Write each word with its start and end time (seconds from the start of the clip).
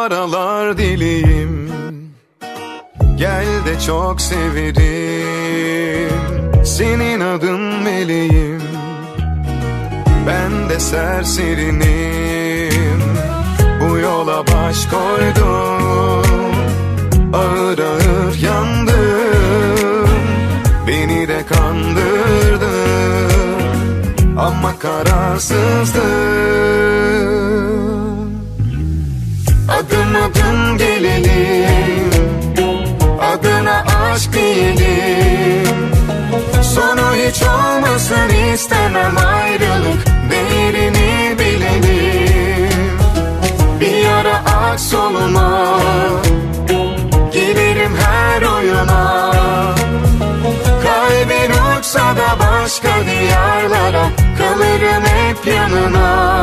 aralar 0.00 0.78
deliyim 0.78 1.60
Gel 3.20 3.46
de 3.66 3.80
çok 3.86 4.20
severim. 4.20 6.10
Senin 6.64 7.20
adın 7.20 7.60
meleğim. 7.60 8.62
Ben 10.26 10.68
de 10.68 10.80
serserinim. 10.80 11.80
Bu 13.80 13.98
yola 13.98 14.46
baş 14.46 14.86
koydum. 14.86 16.24
Ağır 17.34 17.78
ağır 17.78 18.34
yandım. 18.42 20.10
Beni 20.86 21.28
de 21.28 21.46
kandırdın. 21.46 23.30
Ama 24.38 24.78
kararsızdım 24.78 26.99
Sonu 36.62 37.14
hiç 37.14 37.42
olmasın 37.42 38.28
istemem 38.54 39.16
ayrılık 39.16 40.06
Değerini 40.30 41.38
bilelim. 41.38 42.70
Bir 43.80 43.96
yara 43.96 44.42
aç 44.44 44.80
soluma 44.80 45.80
Gelirim 47.32 47.96
her 47.96 48.42
oyuna. 48.42 49.32
Kalbin 50.82 51.78
uçsa 51.78 52.16
da 52.16 52.36
başka 52.40 52.88
diyarlara 52.88 54.10
Kalırım 54.38 55.04
hep 55.04 55.46
yanına 55.46 56.40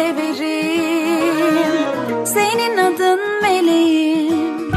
severim. 0.00 1.36
Senin 2.26 2.76
adın 2.76 3.20
meleğim. 3.42 4.72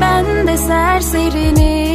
Ben 0.00 0.46
de 0.46 0.56
serserinim 0.56 1.87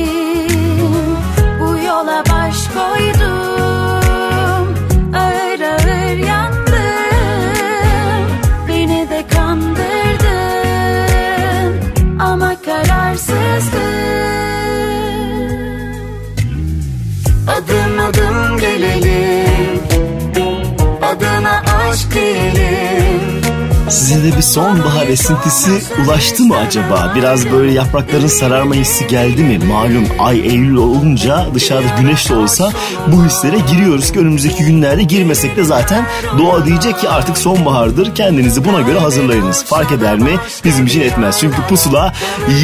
Size 23.94 24.24
de 24.24 24.38
bir 24.38 24.42
sonbahar 24.42 25.08
esintisi 25.08 25.72
ulaştı 26.04 26.44
mı 26.44 26.58
acaba? 26.58 27.14
Biraz 27.16 27.52
böyle 27.52 27.72
yaprakların 27.72 28.28
sararma 28.28 28.76
hissi 28.76 29.08
geldi 29.08 29.44
mi? 29.44 29.60
Malum 29.66 30.08
ay 30.20 30.40
Eylül 30.40 30.76
olunca 30.76 31.48
dışarıda 31.54 31.88
güneş 32.00 32.30
de 32.30 32.36
olsa 32.36 32.72
bu 33.08 33.26
hislere 33.26 33.58
giriyoruz 33.72 34.12
ki 34.12 34.20
önümüzdeki 34.20 34.64
günlerde 34.64 35.04
girmesek 35.04 35.58
de 35.58 35.64
zaten 35.64 36.06
doğa 36.38 36.66
diyecek 36.66 37.00
ki 37.00 37.10
artık 37.10 37.38
sonbahardır. 37.38 38.16
Kendinizi 38.16 38.66
buna 38.66 38.82
göre 38.82 39.00
hazırlayınız. 39.00 39.66
Fark 39.66 39.92
eder 39.92 40.18
mi? 40.18 40.32
Bizim 40.66 40.86
için 40.86 41.02
etmez. 41.02 41.40
Çünkü 41.40 41.62
pusula 41.70 42.14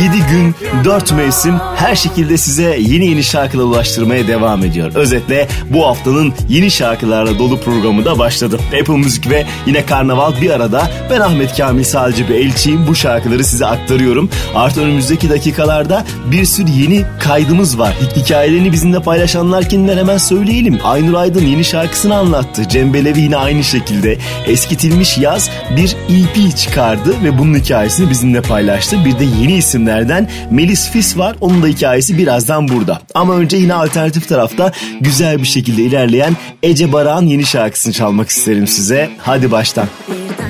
7 0.01 0.17
gün 0.31 0.55
4 0.85 1.11
mevsim 1.11 1.55
her 1.75 1.95
şekilde 1.95 2.37
size 2.37 2.77
yeni 2.79 3.07
yeni 3.07 3.23
şarkılar 3.23 3.63
ulaştırmaya 3.63 4.27
devam 4.27 4.63
ediyor. 4.65 4.91
Özetle 4.95 5.47
bu 5.69 5.87
haftanın 5.87 6.33
yeni 6.49 6.71
şarkılarla 6.71 7.39
dolu 7.39 7.59
programı 7.59 8.05
da 8.05 8.19
başladı. 8.19 8.59
Apple 8.81 8.97
Müzik 8.97 9.29
ve 9.29 9.45
yine 9.65 9.85
Karnaval 9.85 10.41
bir 10.41 10.49
arada. 10.49 10.91
Ben 11.09 11.18
Ahmet 11.19 11.57
Kamil 11.57 11.83
sadece 11.83 12.29
bir 12.29 12.35
elçiyim. 12.35 12.87
Bu 12.87 12.95
şarkıları 12.95 13.43
size 13.43 13.65
aktarıyorum. 13.65 14.29
Artı 14.55 14.81
önümüzdeki 14.81 15.29
dakikalarda 15.29 16.05
bir 16.31 16.45
sürü 16.45 16.71
yeni 16.71 17.05
kaydımız 17.19 17.79
var. 17.79 17.95
Hikayelerini 18.15 18.71
bizimle 18.71 18.99
paylaşanlar 18.99 19.69
kimler 19.69 19.97
hemen 19.97 20.17
söyleyelim. 20.17 20.79
Aynur 20.83 21.13
Aydın 21.13 21.45
yeni 21.45 21.63
şarkısını 21.63 22.15
anlattı. 22.15 22.69
Cem 22.69 22.93
Belevi 22.93 23.19
yine 23.19 23.37
aynı 23.37 23.63
şekilde 23.63 24.17
eskitilmiş 24.45 25.17
yaz 25.17 25.49
bir 25.77 25.95
EP 26.09 26.57
çıkardı 26.57 27.15
ve 27.23 27.37
bunun 27.37 27.59
hikayesini 27.59 28.09
bizimle 28.09 28.41
paylaştı. 28.41 29.05
Bir 29.05 29.19
de 29.19 29.23
yeni 29.41 29.53
isimlerden 29.57 30.29
Melis 30.51 30.89
Fis 30.91 31.17
var. 31.17 31.35
Onun 31.41 31.63
da 31.63 31.67
hikayesi 31.67 32.17
birazdan 32.17 32.67
burada. 32.67 33.01
Ama 33.13 33.35
önce 33.35 33.57
yine 33.57 33.73
alternatif 33.73 34.29
tarafta 34.29 34.71
güzel 35.01 35.39
bir 35.39 35.47
şekilde 35.47 35.81
ilerleyen 35.81 36.37
Ece 36.63 36.93
Barak'ın 36.93 37.27
yeni 37.27 37.45
şarkısını 37.45 37.93
çalmak 37.93 38.29
isterim 38.29 38.67
size. 38.67 39.09
Hadi 39.17 39.51
baştan. 39.51 39.87
Birdenbire 40.07 40.48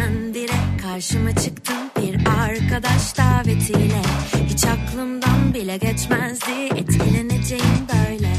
karşıma 0.99 1.35
çıktın 1.35 1.91
bir 1.97 2.15
arkadaş 2.15 3.17
davetiyle 3.17 4.01
Hiç 4.47 4.65
aklımdan 4.65 5.53
bile 5.53 5.77
geçmezdi 5.77 6.69
etkileneceğim 6.75 7.87
böyle. 7.93 8.31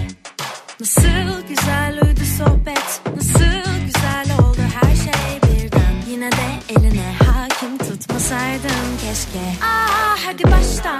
Nasıl 0.81 1.49
güzel 1.49 2.01
uydu 2.03 2.21
sohbet 2.39 3.01
Nasıl 3.17 3.85
güzel 3.87 4.39
oldu 4.39 4.61
her 4.81 4.97
şey 4.97 5.41
birden. 5.43 6.11
Yine 6.11 6.33
de 6.33 6.49
eline 6.69 7.15
hakim 7.25 7.79
tutmasaydın 7.79 8.97
keşke. 9.01 9.45
Ah 9.63 10.19
hadi 10.27 10.45
baştan 10.45 11.00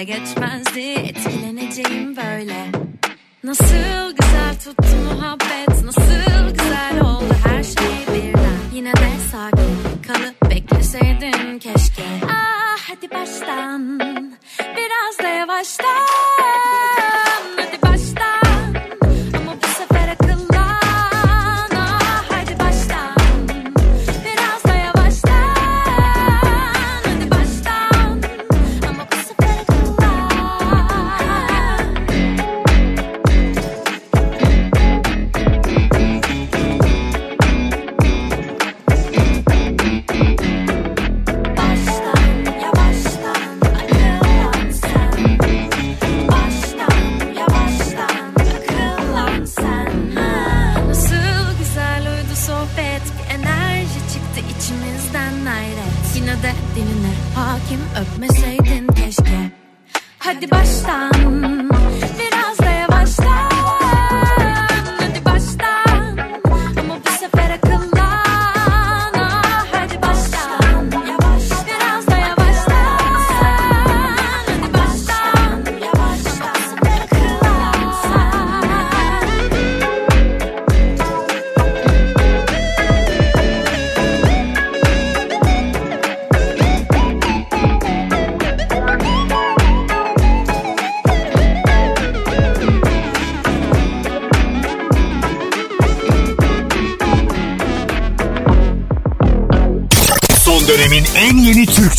bile 0.00 0.04
geçmezdi. 0.04 0.80
Etkileneceğim 0.80 2.16
böyle. 2.16 2.66
Nasıl 3.44 4.16
güzel 4.16 4.54
tuttu 4.64 4.96
muhabbet 5.04 5.39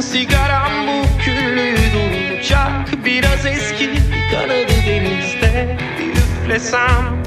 sigaram 0.00 0.72
bu 0.86 1.22
küllü 1.22 1.76
dolacak 1.94 3.04
Biraz 3.04 3.46
eski 3.46 3.90
kanadı 4.32 4.74
denizde. 4.86 5.78
Üflesem 6.16 7.22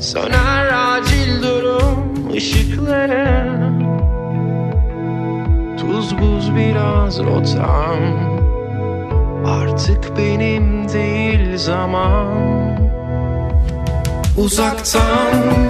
Söner 0.00 0.96
acil 0.96 1.42
durum 1.42 2.30
ışıkları 2.36 3.48
Tuz 5.80 6.18
buz 6.18 6.56
biraz 6.56 7.18
rotam. 7.18 7.98
Artık 9.46 10.18
benim 10.18 10.88
değil 10.88 11.56
zaman. 11.56 12.78
Uzaktan 14.36 15.68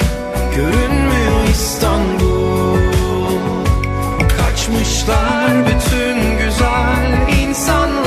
görünmüyor 0.57 1.49
İstanbul 1.51 2.38
Kaçmışlar 4.69 5.67
bütün 5.67 6.39
güzel 6.39 7.29
insanlar 7.43 7.98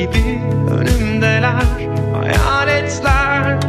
gibi 0.00 0.40
önümdeler 0.70 1.62
hayaletler. 2.12 3.60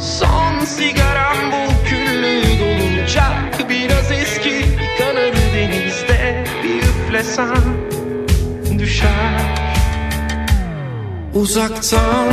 Son 0.00 0.64
sigaram 0.64 1.36
bu 1.52 1.88
küllü 1.88 2.42
dolacak 2.60 3.68
biraz 3.68 4.12
eski 4.12 4.76
kanadı 4.98 5.42
denizde 5.56 6.44
bir 6.62 6.82
üflesem 6.82 7.64
düşer. 8.78 9.40
Uzaktan 11.34 12.28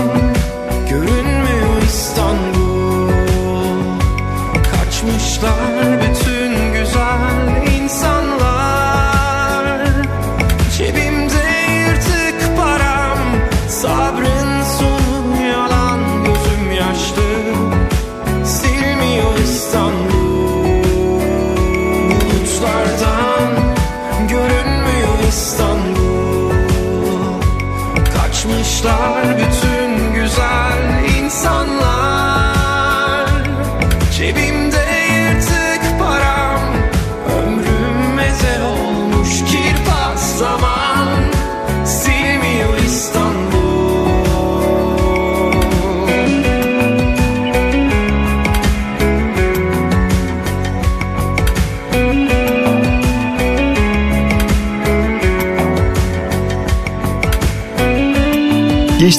görünmüyor 0.89 1.81
İstanbul. 1.83 3.11
Kaçmışlar 4.71 6.01
bütün 6.01 6.73
güzel 6.73 7.73
insanlar 7.81 8.40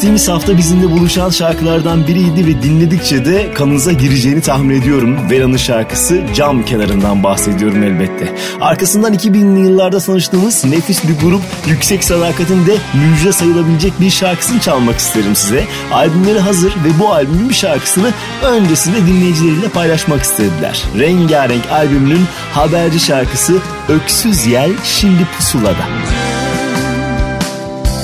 Geçtiğimiz 0.02 0.28
hafta 0.28 0.58
bizimle 0.58 0.90
buluşan 0.90 1.30
şarkılardan 1.30 2.06
biriydi 2.06 2.46
ve 2.46 2.62
dinledikçe 2.62 3.24
de 3.24 3.54
kanınıza 3.54 3.92
gireceğini 3.92 4.40
tahmin 4.40 4.80
ediyorum. 4.80 5.30
Vera'nın 5.30 5.56
şarkısı 5.56 6.22
Cam 6.34 6.64
Kenarından 6.64 7.22
bahsediyorum 7.22 7.82
elbette. 7.82 8.34
Arkasından 8.60 9.14
2000'li 9.14 9.60
yıllarda 9.60 10.00
tanıştığımız 10.00 10.64
nefis 10.64 11.04
bir 11.04 11.18
grup 11.18 11.42
Yüksek 11.66 12.04
Sadakat'in 12.04 12.66
de 12.66 12.76
müjde 12.94 13.32
sayılabilecek 13.32 14.00
bir 14.00 14.10
şarkısını 14.10 14.60
çalmak 14.60 14.98
isterim 14.98 15.36
size. 15.36 15.64
Albümleri 15.92 16.38
hazır 16.38 16.72
ve 16.72 16.98
bu 16.98 17.12
albümün 17.12 17.48
bir 17.48 17.54
şarkısını 17.54 18.10
öncesinde 18.42 19.06
dinleyicileriyle 19.06 19.68
paylaşmak 19.68 20.22
istediler. 20.22 20.84
Rengarenk 20.98 21.70
albümünün 21.72 22.24
haberci 22.52 23.00
şarkısı 23.00 23.58
Öksüz 23.88 24.46
Yel 24.46 24.70
şimdi 24.84 25.24
pusulada. 25.24 25.86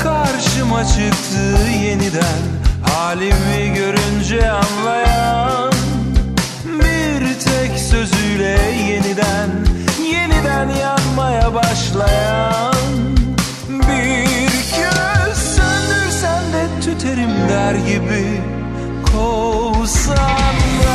Karşıma 0.02 0.82
yeniden 0.82 1.17
Halimi 3.08 3.74
görünce 3.74 4.50
anlayan 4.50 5.72
Bir 6.64 7.40
tek 7.40 7.78
sözüyle 7.78 8.58
yeniden 8.88 9.50
Yeniden 10.12 10.68
yanmaya 10.68 11.54
başlayan. 11.54 12.74
Bir 13.68 14.50
köz 14.50 15.38
söndürsen 15.38 16.42
de 16.52 16.80
tüterim 16.80 17.48
der 17.48 17.74
gibi 17.74 18.40
Kovsan. 19.12 20.28
da 20.84 20.87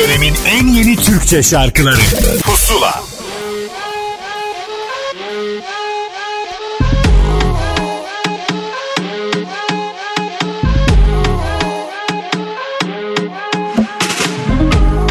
dönemin 0.00 0.34
en 0.46 0.66
yeni 0.66 0.96
Türkçe 0.96 1.42
şarkıları. 1.42 2.00
Pusula. 2.42 3.02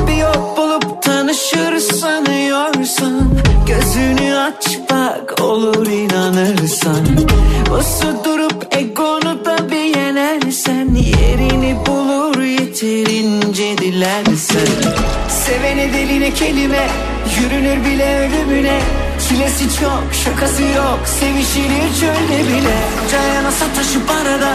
Bir 0.08 0.13
yol 0.13 0.58
bulup 0.58 1.03
Gözünü 3.67 4.38
aç 4.38 4.79
bak 4.91 5.41
olur 5.41 5.88
inanırsan. 5.88 7.08
Bası 7.72 8.24
durup 8.25 8.38
dilersen 14.00 14.68
Sevene 15.29 15.94
deline 15.94 16.34
kelime 16.34 16.88
Yürünür 17.39 17.86
bile 17.86 18.20
ölümüne. 18.20 18.79
Çilesi 19.29 19.79
çok 19.79 20.03
şakası 20.24 20.63
yok 20.63 21.00
Sevişilir 21.20 22.00
çölde 22.00 22.48
bile. 22.50 22.77
Cayana 23.12 23.51
sataşıp 23.51 24.10
arada 24.12 24.53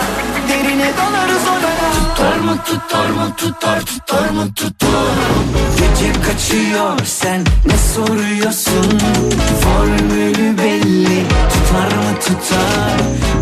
Derine 0.48 0.90
dalarız 0.98 1.42
orada 1.52 1.74
Tutar 1.94 2.36
mı 2.36 2.56
tutar 2.66 3.08
mı 3.10 3.34
tutar 3.36 3.80
tutar 3.80 4.28
mı 4.28 4.54
tutar? 4.54 5.14
Gece 5.76 6.12
kaçıyor 6.12 6.98
sen 7.04 7.40
ne 7.66 7.78
soruyorsun? 7.94 8.98
Formülü 9.60 10.58
belli 10.58 11.22
tutar 11.52 11.96
mı 11.96 12.20
tutar? 12.20 12.96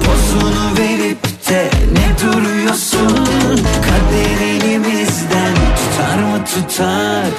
Pozunu 0.05 0.79
verip 0.79 1.49
de 1.49 1.71
ne 1.93 2.27
duruyorsun? 2.27 3.27
Kader 3.83 4.47
elimizden 4.47 4.92
tutar. 6.45 7.31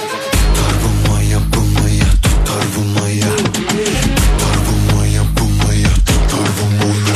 Tutar 0.54 0.74
bu 0.82 0.90
maya 1.10 1.40
bu 1.54 1.62
maya 1.76 2.10
tutar 2.24 2.64
bu 2.76 2.82
maya 3.00 3.32
Tutar 3.44 4.58
bu 4.66 4.74
maya 4.96 5.24
bu 5.38 5.46
maya 5.60 5.94
tutar 6.08 6.48
bu 6.58 6.66
maya 6.80 7.16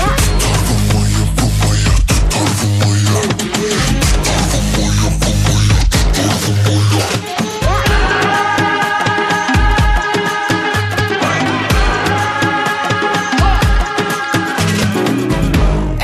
Tutar 0.00 0.58
bu 0.66 0.74
maya 0.92 1.22
bu 1.38 1.46
maya 1.60 1.94
tutar 2.08 2.50
bu 2.58 2.66
maya 2.80 3.20
Tutar 4.24 4.42
bu 4.52 4.58
maya 4.76 5.08
bu 5.22 5.30
maya 5.46 5.78
tutar 5.92 6.34
bu 6.44 6.52
maya 6.64 6.98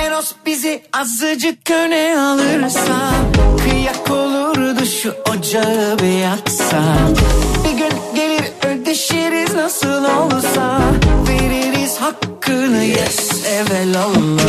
Eros 0.07 0.33
bizi 0.47 0.83
azıcık 0.93 1.71
öne 1.71 2.19
alırsa 2.21 3.06
şu 5.07 5.31
ocağı 5.31 5.99
bir 5.99 6.19
yaksa. 6.19 6.83
Bir 7.65 7.79
gün 7.79 7.93
gelir 8.15 8.45
ödeşiriz 8.67 9.55
nasıl 9.55 10.05
olsa. 10.05 10.81
Veririz 11.29 11.97
hakkını 12.01 12.85
yes 12.85 13.47
evelallah. 13.47 14.41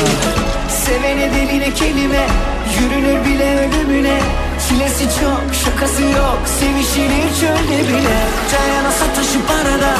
Sevene 0.69 1.31
deline 1.35 1.73
kelime 1.73 2.27
Yürünür 2.79 3.25
bile 3.25 3.67
ölümüne 3.67 4.19
Çilesi 4.67 5.03
çok 5.03 5.55
şakası 5.65 6.01
yok 6.01 6.39
Sevişilir 6.59 7.35
çölde 7.39 7.87
bile. 7.87 8.17
Cayana 8.51 8.91
sataşıp 8.91 9.51
arada 9.51 9.93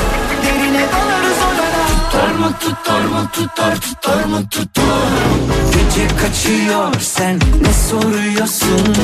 Derine 0.44 0.86
dalarız 0.94 1.38
orada 1.48 1.88
Tutar 1.88 2.32
mı 2.32 2.54
tutar 2.60 3.02
mı 3.02 3.30
tutar 3.34 3.76
tutar 3.76 4.24
mı 4.24 4.50
tutar 4.50 5.77
Gece 5.88 6.08
kaçıyor 6.08 6.94
sen? 7.02 7.40
Ne 7.62 7.74
soruyorsun? 7.74 8.96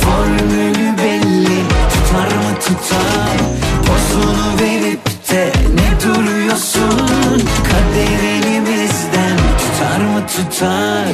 Formülü 0.00 0.98
belli 0.98 1.58
tutar 1.92 2.36
mı 2.36 2.54
tutar? 2.60 3.36
Pozunu 3.86 4.60
verip 4.60 5.30
de 5.30 5.52
ne 5.74 6.00
duruyorsun? 6.02 7.42
Kader 7.64 8.24
elimizden 8.24 9.36
tutar 9.58 10.00
mı 10.00 10.26
tutar? 10.26 11.04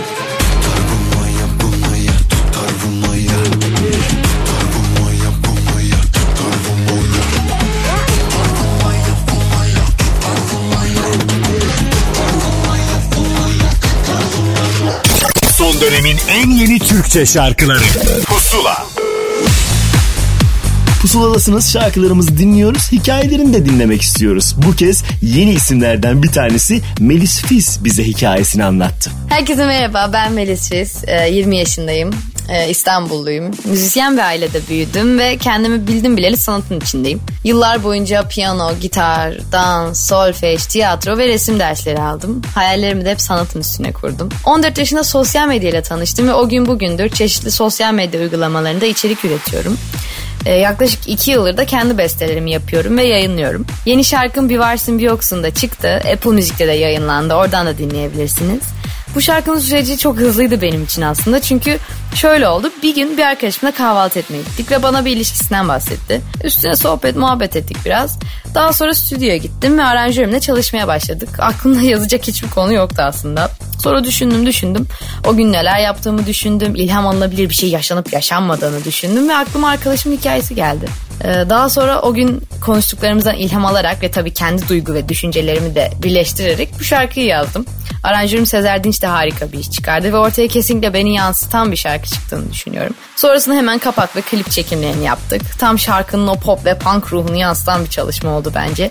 Tutar 0.62 0.80
bu 0.88 0.97
Son 15.78 15.86
dönemin 15.86 16.16
en 16.30 16.50
yeni 16.50 16.78
Türkçe 16.78 17.26
şarkıları 17.26 17.84
Pusula 18.26 18.86
Pusuladasınız 21.00 21.72
şarkılarımızı 21.72 22.38
dinliyoruz. 22.38 22.92
Hikayelerini 22.92 23.54
de 23.54 23.66
dinlemek 23.66 24.02
istiyoruz. 24.02 24.54
Bu 24.56 24.76
kez 24.76 25.04
yeni 25.22 25.52
isimlerden 25.52 26.22
bir 26.22 26.28
tanesi 26.28 26.80
Melis 27.00 27.42
Fiz 27.42 27.84
bize 27.84 28.04
hikayesini 28.04 28.64
anlattı. 28.64 29.10
Herkese 29.28 29.66
merhaba 29.66 30.10
ben 30.12 30.32
Melis 30.32 30.70
Fiz. 30.70 31.04
Ee, 31.06 31.28
20 31.30 31.56
yaşındayım. 31.58 32.14
Ee, 32.48 32.68
İstanbulluyum. 32.68 33.50
Müzisyen 33.64 34.16
bir 34.16 34.22
ailede 34.22 34.68
büyüdüm 34.68 35.18
ve 35.18 35.36
kendimi 35.36 35.86
bildim 35.86 36.16
bileli 36.16 36.36
sanatın 36.36 36.80
içindeyim. 36.80 37.20
Yıllar 37.44 37.84
boyunca 37.84 38.28
piyano, 38.28 38.74
gitar, 38.80 39.34
dans, 39.52 40.08
solfej, 40.08 40.66
tiyatro 40.66 41.18
ve 41.18 41.28
resim 41.28 41.58
dersleri 41.58 42.00
aldım. 42.00 42.42
Hayallerimi 42.54 43.04
de 43.04 43.10
hep 43.10 43.20
sanatın 43.20 43.60
üstüne 43.60 43.92
kurdum. 43.92 44.28
14 44.44 44.78
yaşında 44.78 45.04
sosyal 45.04 45.48
medyayla 45.48 45.82
tanıştım 45.82 46.28
ve 46.28 46.34
o 46.34 46.48
gün 46.48 46.66
bugündür 46.66 47.08
çeşitli 47.08 47.50
sosyal 47.50 47.94
medya 47.94 48.20
uygulamalarında 48.20 48.86
içerik 48.86 49.24
üretiyorum. 49.24 49.78
Ee, 50.46 50.54
yaklaşık 50.54 51.08
iki 51.08 51.30
yıldır 51.30 51.56
da 51.56 51.66
kendi 51.66 51.98
bestelerimi 51.98 52.50
yapıyorum 52.50 52.96
ve 52.96 53.04
yayınlıyorum. 53.04 53.66
Yeni 53.86 54.04
şarkım 54.04 54.48
Bir 54.48 54.58
Varsın 54.58 54.98
Bir 54.98 55.04
Yoksun 55.04 55.42
da 55.42 55.54
çıktı. 55.54 56.02
Apple 56.12 56.30
Müzik'te 56.30 56.66
de 56.66 56.72
yayınlandı. 56.72 57.34
Oradan 57.34 57.66
da 57.66 57.78
dinleyebilirsiniz. 57.78 58.62
Bu 59.14 59.20
şarkının 59.20 59.58
süreci 59.58 59.98
çok 59.98 60.16
hızlıydı 60.18 60.62
benim 60.62 60.84
için 60.84 61.02
aslında. 61.02 61.40
Çünkü 61.40 61.78
şöyle 62.14 62.48
oldu. 62.48 62.70
Bir 62.82 62.94
gün 62.94 63.16
bir 63.18 63.22
arkadaşımla 63.22 63.72
kahvaltı 63.72 64.18
etmeye 64.18 64.42
gittik 64.42 64.70
ve 64.70 64.82
bana 64.82 65.04
bir 65.04 65.16
ilişkisinden 65.16 65.68
bahsetti. 65.68 66.20
Üstüne 66.44 66.76
sohbet 66.76 67.16
muhabbet 67.16 67.56
ettik 67.56 67.76
biraz. 67.84 68.18
Daha 68.54 68.72
sonra 68.72 68.94
stüdyoya 68.94 69.36
gittim 69.36 69.78
ve 69.78 69.84
aranjörümle 69.84 70.40
çalışmaya 70.40 70.88
başladık. 70.88 71.28
Aklımda 71.38 71.80
yazacak 71.82 72.26
hiçbir 72.28 72.50
konu 72.50 72.72
yoktu 72.72 73.02
aslında. 73.02 73.50
Sonra 73.82 74.04
düşündüm 74.04 74.46
düşündüm. 74.46 74.86
O 75.26 75.36
gün 75.36 75.52
neler 75.52 75.78
yaptığımı 75.78 76.26
düşündüm. 76.26 76.74
İlham 76.74 77.06
alınabilir 77.06 77.48
bir 77.48 77.54
şey 77.54 77.68
yaşanıp 77.68 78.12
yaşanmadığını 78.12 78.84
düşündüm 78.84 79.28
ve 79.28 79.34
aklıma 79.34 79.68
arkadaşımın 79.68 80.16
hikayesi 80.16 80.54
geldi. 80.54 80.86
Ee, 81.24 81.44
Daha 81.50 81.68
sonra 81.68 82.02
o 82.02 82.14
gün 82.14 82.42
konuştuklarımızdan 82.60 83.36
ilham 83.36 83.66
alarak 83.66 84.02
ve 84.02 84.10
tabii 84.10 84.34
kendi 84.34 84.68
duygu 84.68 84.94
ve 84.94 85.08
düşüncelerimi 85.08 85.74
de 85.74 85.90
birleştirerek 86.02 86.68
bu 86.80 86.84
şarkıyı 86.84 87.26
yazdım. 87.26 87.66
Aranjörüm 88.02 88.46
Sezer 88.46 88.84
Dinç 88.84 89.02
de 89.02 89.06
harika 89.06 89.52
bir 89.52 89.58
iş 89.58 89.70
çıkardı 89.70 90.12
ve 90.12 90.16
ortaya 90.16 90.48
kesinlikle 90.48 90.94
beni 90.94 91.14
yansıtan 91.14 91.72
bir 91.72 91.76
şarkı 91.76 92.07
çıktığını 92.10 92.52
düşünüyorum. 92.52 92.94
Sonrasında 93.16 93.56
hemen 93.56 93.78
kapak 93.78 94.16
ve 94.16 94.20
klip 94.20 94.50
çekimlerini 94.50 95.04
yaptık. 95.04 95.42
Tam 95.58 95.78
şarkının 95.78 96.26
o 96.26 96.38
pop 96.38 96.64
ve 96.64 96.78
punk 96.78 97.12
ruhunu 97.12 97.36
yansıtan 97.36 97.84
bir 97.84 97.90
çalışma 97.90 98.30
oldu 98.30 98.52
bence. 98.54 98.90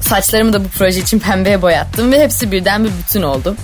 Saçlarımı 0.00 0.52
da 0.52 0.64
bu 0.64 0.68
proje 0.68 1.00
için 1.00 1.18
pembeye 1.18 1.62
boyattım 1.62 2.12
ve 2.12 2.20
hepsi 2.20 2.52
birden 2.52 2.84
bir 2.84 2.90
bütün 3.02 3.22
oldu. 3.22 3.56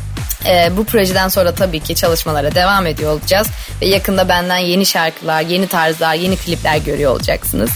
Ee, 0.49 0.77
bu 0.77 0.85
projeden 0.85 1.29
sonra 1.29 1.55
tabii 1.55 1.81
ki 1.81 1.95
çalışmalara 1.95 2.55
devam 2.55 2.87
ediyor 2.87 3.13
olacağız. 3.13 3.49
Ve 3.83 3.87
yakında 3.87 4.29
benden 4.29 4.59
yeni 4.59 4.87
şarkılar, 4.87 5.41
yeni 5.43 5.67
tarzlar, 5.67 6.15
yeni 6.15 6.37
klipler 6.37 6.77
görüyor 6.77 7.13
olacaksınız. 7.13 7.71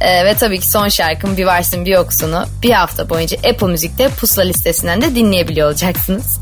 Ee, 0.00 0.24
ve 0.24 0.34
tabii 0.34 0.60
ki 0.60 0.68
son 0.68 0.88
şarkım 0.88 1.36
Bir 1.36 1.44
Varsın 1.44 1.84
Bir 1.84 1.90
Yoksunu 1.90 2.44
bir 2.62 2.70
hafta 2.70 3.10
boyunca 3.10 3.36
Apple 3.36 3.66
Müzik'te 3.66 4.08
pusula 4.08 4.44
listesinden 4.44 5.02
de 5.02 5.14
dinleyebiliyor 5.14 5.68
olacaksınız. 5.68 6.40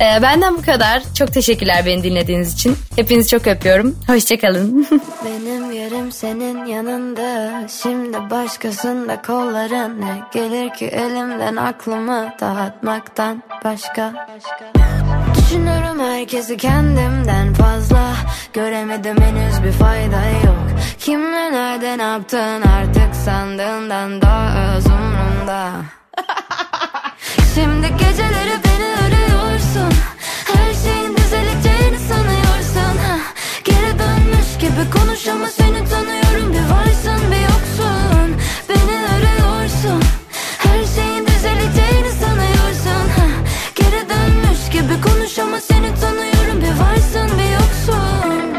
Ee, 0.00 0.22
benden 0.22 0.56
bu 0.56 0.62
kadar. 0.62 1.02
Çok 1.14 1.32
teşekkürler 1.32 1.86
beni 1.86 2.02
dinlediğiniz 2.02 2.54
için. 2.54 2.76
Hepinizi 2.96 3.28
çok 3.28 3.46
öpüyorum. 3.46 3.96
Hoşçakalın. 4.06 4.88
Benim 5.24 5.72
yerim 5.72 6.12
senin 6.12 6.64
yanında 6.66 7.68
Şimdi 7.82 8.30
başkasında 8.30 9.22
kolların 9.22 10.00
Ne 10.00 10.20
gelir 10.32 10.74
ki 10.74 10.86
elimden 10.86 11.56
aklımı 11.56 12.32
dağıtmaktan 12.40 13.42
başka 13.64 14.28
Düşünürüm 15.38 16.00
herkesi 16.00 16.56
kendimden 16.56 17.54
fazla. 17.54 18.14
Göremedim 18.52 19.16
henüz 19.20 19.64
bir 19.64 19.72
fayda 19.72 20.22
yok. 20.46 20.58
Kimle 20.98 21.52
nerede 21.52 21.98
ne 21.98 22.02
yaptın 22.02 22.62
artık 22.62 23.14
sandığından 23.24 24.22
daha 24.22 24.74
az 24.76 24.86
umrumda. 24.86 25.70
Şimdi 27.54 27.86
geceleri 27.88 28.56
beni 28.64 28.88
arıyorsun. 29.06 29.92
Her 30.54 30.74
şeyin 30.74 31.16
düzeleceğini 31.16 31.98
sanıyorsun. 31.98 32.98
Geri 33.64 33.98
dönmüş 33.98 34.58
gibi 34.60 34.90
konuş 34.98 35.28
ama 35.28 35.46
seni 35.46 35.77
konuş 45.28 45.38
ama 45.38 45.60
seni 45.60 45.94
tanıyorum 45.94 46.62
Bir 46.62 46.80
varsın 46.80 47.38
bir 47.38 47.52
yoksun. 47.52 48.54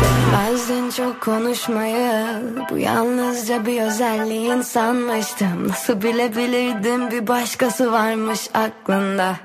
Sevmezdin 0.00 0.90
çok 0.90 1.20
konuşmayı 1.20 2.26
Bu 2.70 2.78
yalnızca 2.78 3.66
bir 3.66 3.82
özelliğin 3.82 4.62
sanmıştım. 4.62 5.68
Nasıl 5.68 6.02
bilebilirdim 6.02 7.10
bir 7.10 7.26
başkası 7.26 7.92
varmış 7.92 8.48
aklında 8.54 9.36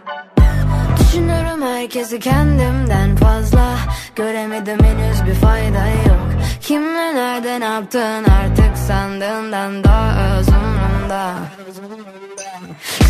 Düşünürüm 1.16 1.62
herkesi 1.62 2.20
kendimden 2.20 3.16
fazla. 3.16 3.78
Göremedim 4.16 4.78
henüz 4.84 5.26
bir 5.26 5.34
fayda 5.34 5.88
yok. 5.88 6.28
Kimle 6.62 7.16
nerede 7.16 7.60
ne 7.60 7.66
yaptın 7.66 8.24
artık 8.24 8.78
sandığından 8.88 9.84
daha 9.84 10.36
az 10.38 10.48
umrumda 10.48 11.34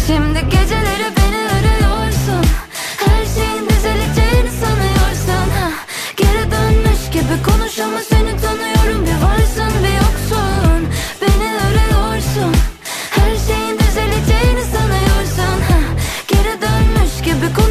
Şimdi 0.07 0.39
geceleri 0.49 1.09
beni 1.17 1.41
arıyorsun. 1.55 2.45
Her 3.05 3.25
şeyin 3.25 3.69
düzeleceğini 3.69 4.51
sanıyorsun 4.51 5.49
ha. 5.51 5.69
Geri 6.17 6.51
dönmüş 6.51 7.09
gibi 7.11 7.43
konuş 7.49 7.79
ama 7.79 7.99
seni 7.99 8.34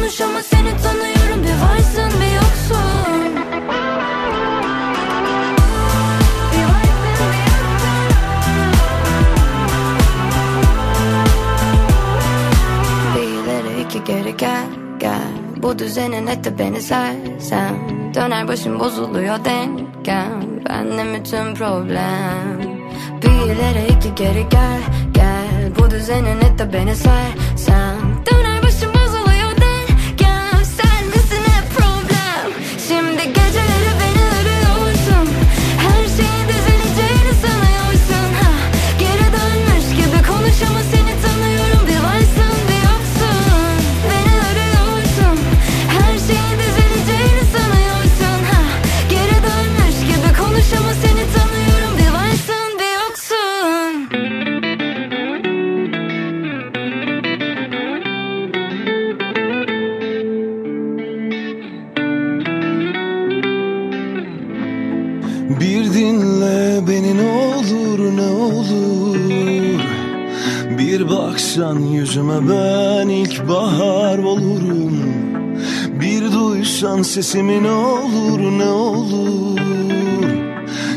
konuş 0.05 0.21
ama 0.21 0.43
seni 0.43 0.77
tanıyorum. 0.77 1.43
Bir 1.43 1.55
varsın 1.61 2.21
bir 2.21 2.35
yoksun. 2.35 3.35
Bir 6.51 6.63
varsın 6.63 7.31
bir 13.15 13.19
Bir 13.19 13.27
ileri 13.27 13.81
iki 13.81 14.03
geri 14.03 14.37
gel 14.37 14.65
gel. 14.99 15.31
Bu 15.57 15.79
düzenin 15.79 16.27
etti 16.27 16.53
beni 16.59 16.81
sersem. 16.81 17.75
Döner 18.13 18.47
başım 18.47 18.79
bozuluyor 18.79 19.45
dengem 19.45 20.41
Benle 20.69 21.19
bütün 21.19 21.55
problem. 21.55 22.61
Bir 23.21 23.53
ileri 23.53 23.87
iki 23.97 24.15
geri 24.15 24.49
gel 24.49 24.81
gel. 25.13 25.71
Bu 25.79 25.91
düzenin 25.91 26.41
etti 26.41 26.69
beni 26.73 26.95
sersem 26.95 27.94
ben 72.41 73.09
ilkbahar 73.09 74.17
olurum. 74.17 74.99
Bir 76.01 76.31
duysan 76.31 77.01
sesimi 77.01 77.63
ne 77.63 77.71
olur 77.71 78.39
ne 78.59 78.69
olur? 78.69 79.59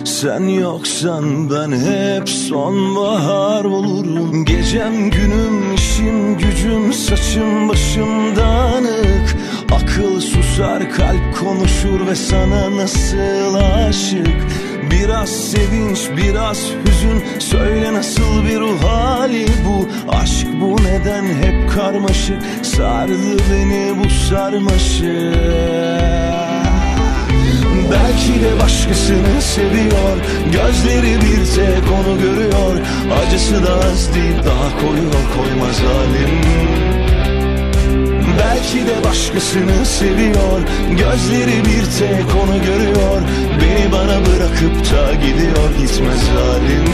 Sen 0.05 0.49
yoksan 0.49 1.51
ben 1.51 1.73
hep 1.73 2.29
sonbahar 2.29 3.65
olurum. 3.65 4.45
Gecem 4.45 5.11
günüm 5.11 5.75
işim 5.75 6.39
gücüm 6.39 6.93
saçım 6.93 7.69
başım 7.69 8.37
dağınık. 8.37 9.37
Akıl 9.73 10.21
susar 10.21 10.91
kalp 10.91 11.39
konuşur 11.41 12.07
ve 12.07 12.15
sana 12.15 12.77
nasıl 12.77 13.55
aşık 13.55 14.47
Biraz 14.91 15.29
sevinç 15.31 15.99
biraz 16.17 16.59
hüzün. 16.87 17.25
Söyle 17.39 17.93
nasıl 17.93 18.45
bir 18.45 18.61
ruh 18.61 18.83
hali 18.83 19.47
bu? 19.67 19.89
Aşk 20.09 20.47
bu 20.61 20.77
neden 20.85 21.25
hep 21.25 21.71
karmaşık? 21.71 22.43
Sardı 22.63 23.39
beni 23.53 24.05
bu 24.05 24.11
sarmaşık. 24.11 25.09
Belki 27.91 28.45
de 28.45 28.61
başkasını 28.63 29.43
seviyor. 29.43 30.17
Gözleri 30.53 31.17
bir 31.21 31.47
tek 31.55 31.93
onu 31.93 32.21
görüyor. 32.21 32.87
Acısı 33.23 33.67
da 33.67 33.75
az 33.75 34.15
değil 34.15 34.37
daha 34.47 34.81
koyuyor 34.81 35.23
koymaz 35.37 35.81
halim 35.81 36.88
Belki 38.39 38.87
de 38.87 39.05
başkasını 39.05 39.87
seviyor. 39.87 40.61
Gözleri 40.91 41.65
bir 41.65 41.85
tek 41.99 42.37
onu 42.43 42.65
görüyor. 42.65 43.23
Beni 43.61 43.93
bana 43.93 44.27
bırakıp 44.27 44.93
da 44.93 45.15
gidiyor 45.15 45.71
gitmez 45.79 46.29
halim 46.29 46.89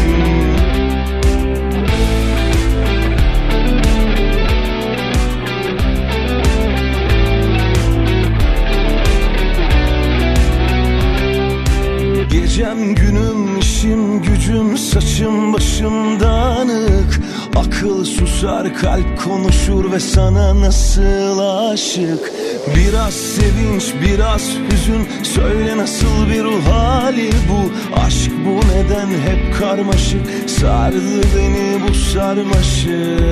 Gecem 12.31 12.95
günüm 12.95 13.59
işim 13.59 14.23
gücüm 14.23 14.79
saçım 14.79 15.53
başım 15.53 16.21
dağınık 16.21 17.21
Akıl 17.57 18.05
susar 18.05 18.75
kalp 18.75 19.19
konuşur 19.25 19.93
ve 19.93 20.01
sana 20.01 20.61
nasıl 20.61 21.39
aşık? 21.39 22.33
Biraz 22.77 23.15
sevinç 23.15 23.85
biraz 24.03 24.43
hüzün 24.71 25.09
söyle 25.23 25.77
nasıl 25.77 26.29
bir 26.31 26.45
ruh 26.45 26.67
hali 26.71 27.31
bu? 27.49 27.73
Aşk 28.01 28.31
bu 28.47 28.61
neden 28.69 29.07
hep 29.07 29.59
karmaşık? 29.59 30.51
Sardı 30.51 31.23
beni 31.37 31.89
bu 31.89 31.95
sarmaşık 31.95 33.25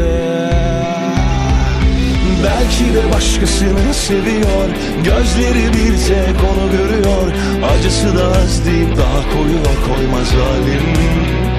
Belki 2.44 2.94
de 2.94 3.14
başkasını 3.14 3.94
seviyor 3.94 4.68
Gözleri 5.04 5.72
bir 5.72 5.98
tek 6.06 6.36
onu 6.50 6.70
görüyor. 6.72 7.32
Acısı 7.74 8.16
da 8.16 8.26
az 8.26 8.66
deyip 8.66 8.96
daha 8.96 9.30
koyuyor 9.32 9.76
koymaz 9.86 10.28
halim 10.32 11.51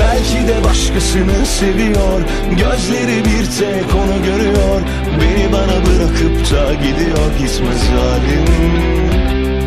Belki 0.00 0.48
de 0.48 0.64
başkasını 0.64 1.46
seviyor. 1.46 2.20
Gözleri 2.50 3.24
bir 3.24 3.46
tek 3.58 3.94
onu 3.94 4.24
görüyor. 4.24 4.80
Beni 5.20 5.52
bana 5.52 5.86
bırakıp 5.86 6.50
da 6.52 6.74
gidiyor 6.74 7.38
gitmez 7.38 7.88
halim 7.88 9.59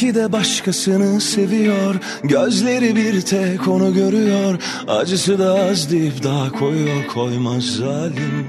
Belki 0.00 0.14
de 0.14 0.32
başkasını 0.32 1.20
seviyor. 1.20 1.94
Gözleri 2.24 2.96
bir 2.96 3.20
tek 3.20 3.68
onu 3.68 3.94
görüyor. 3.94 4.58
Acısı 4.88 5.38
da 5.38 5.54
az 5.54 5.90
deyip 5.90 6.22
daha 6.22 6.52
koyuyor 6.52 7.06
koymaz 7.06 7.64
zalim. 7.64 8.46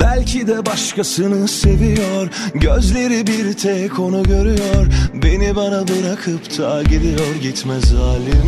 Belki 0.00 0.46
de 0.46 0.66
başkasını 0.66 1.48
seviyor. 1.48 2.28
Gözleri 2.54 3.26
bir 3.26 3.52
tek 3.52 3.98
onu 3.98 4.22
görüyor. 4.22 4.86
Beni 5.14 5.56
bana 5.56 5.84
bırakıp 5.88 6.58
da 6.58 6.82
gidiyor 6.82 7.34
gitmez 7.42 7.84
zalim. 7.84 8.46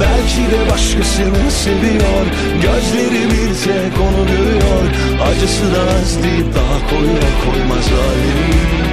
Belki 0.00 0.52
de 0.52 0.70
başkasını 0.70 1.50
seviyor. 1.50 2.26
Gözleri 2.62 3.24
bir 3.24 3.54
tek 3.64 4.00
onu 4.00 4.26
görüyor. 4.26 4.84
Acısı 5.22 5.74
da 5.74 5.80
az 5.80 6.22
deyip 6.22 6.54
daha 6.54 6.90
koyuyor 6.90 7.32
koymaz 7.44 7.86
halim 7.86 8.87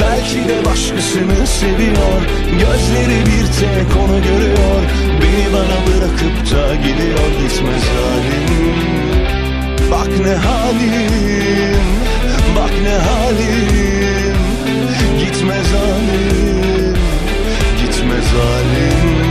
Belki 0.00 0.48
de 0.48 0.64
başkasını 0.64 1.46
seviyor. 1.46 2.20
Gözleri 2.50 3.20
bir 3.26 3.46
tek 3.60 3.96
onu 4.02 4.22
görüyor. 4.22 4.82
Beni 5.22 5.52
bana 5.52 5.78
bırakıp 5.86 6.50
da 6.52 6.74
gidiyor 6.74 7.30
gitmez 7.42 7.82
halim 7.82 9.10
Bak 9.90 10.08
ne 10.26 10.34
halim 10.34 11.80
Bak 12.56 12.72
ne 12.82 12.94
halim. 12.94 14.36
Gitmez 15.20 15.66
halim 15.72 16.96
Gitmez 17.80 18.26
halim 18.26 19.29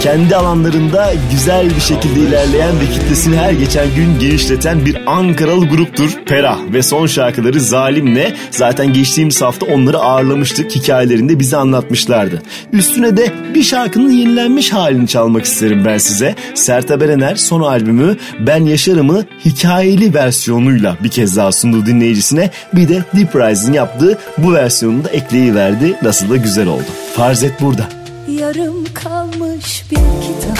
kendi 0.00 0.36
alanlarında 0.36 1.12
güzel 1.30 1.70
bir 1.76 1.80
şekilde 1.80 2.20
ilerleyen 2.20 2.80
ve 2.80 2.84
kitlesini 2.92 3.36
her 3.36 3.52
geçen 3.52 3.94
gün 3.94 4.18
genişleten 4.18 4.86
bir 4.86 4.96
Ankaralı 5.06 5.66
gruptur 5.66 6.10
Perah 6.26 6.58
ve 6.72 6.82
son 6.82 7.06
şarkıları 7.06 7.60
Zalim'le 7.60 8.34
zaten 8.50 8.92
geçtiğimiz 8.92 9.42
hafta 9.42 9.66
onları 9.66 9.98
ağırlamıştık 9.98 10.70
hikayelerinde 10.70 11.38
bize 11.38 11.56
anlatmışlardı. 11.56 12.42
Üstüne 12.72 13.16
de 13.16 13.32
bir 13.54 13.62
şarkının 13.62 14.10
yenilenmiş 14.10 14.72
halini 14.72 15.08
çalmak 15.08 15.44
isterim 15.44 15.82
ben 15.84 15.98
size. 15.98 16.34
Sertab 16.54 17.00
Erener 17.00 17.36
son 17.36 17.60
albümü 17.60 18.16
Ben 18.46 18.64
Yaşarım'ı 18.64 19.24
hikayeli 19.44 20.14
versiyonuyla 20.14 20.96
bir 21.02 21.08
kez 21.08 21.36
daha 21.36 21.52
sundu 21.52 21.86
dinleyicisine. 21.86 22.50
Bir 22.72 22.88
de 22.88 23.04
Deep 23.16 23.36
Rise'in 23.36 23.72
yaptığı 23.72 24.18
bu 24.38 24.54
versiyonunu 24.54 25.04
da 25.04 25.08
ekleyiverdi. 25.08 25.96
Nasıl 26.02 26.30
da 26.30 26.36
güzel 26.36 26.66
oldu. 26.66 26.86
Farz 27.16 27.42
et 27.42 27.52
burada. 27.60 27.95
Yarım 28.40 28.84
kalmış 28.94 29.84
bir 29.90 29.96
kitap 29.96 30.58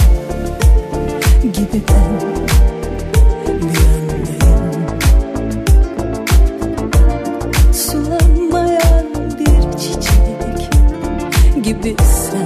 gibi 1.43 1.83
ben 1.89 2.21
bir 3.63 3.79
andayım 3.87 4.87
Sulanmayan 7.73 9.07
bir 9.39 9.79
çiçek 9.79 10.71
gibi 11.65 11.97
sen 12.03 12.46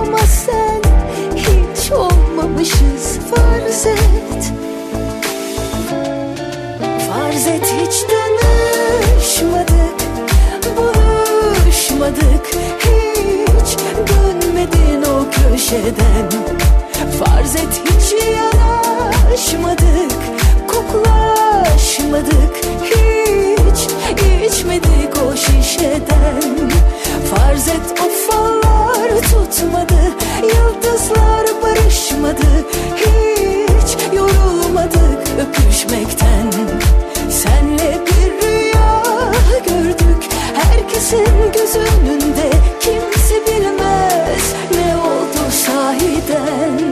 Ama 0.00 0.18
sen 0.18 0.82
hiç 1.36 1.92
olmamışız 1.92 3.18
farz 3.30 3.86
et. 3.86 4.52
Farz 7.08 7.46
et 7.46 7.74
hiç 7.80 7.94
tanışmadık 8.02 10.00
Buluşmadık 10.76 12.46
Hiç 12.78 13.76
dönmedin 14.08 15.02
o 15.02 15.24
köşeden. 15.30 16.30
Farz 17.18 17.56
et 17.56 17.82
hiç 17.84 18.14
yanaşmadık 18.34 20.12
Koklaşmadık 20.68 22.56
Hiç 22.84 23.88
içmedik 24.46 25.16
o 25.26 25.36
şişeden. 25.36 26.70
Farz 27.30 27.68
et 27.68 28.00
o 28.04 28.59
fallar 29.10 29.22
tutmadı 29.22 30.00
Yıldızlar 30.42 31.62
barışmadı 31.62 32.66
Hiç 32.96 34.16
yorulmadık 34.16 35.28
öpüşmekten. 35.40 36.50
Senle 37.30 37.98
bir 38.06 38.46
rüya 38.46 39.02
gördük 39.66 40.28
Herkesin 40.54 41.52
göz 41.54 41.76
önünde. 41.76 42.50
Kimse 42.80 43.34
bilmez 43.46 44.54
ne 44.72 44.96
oldu 44.96 45.50
sahiden 45.50 46.89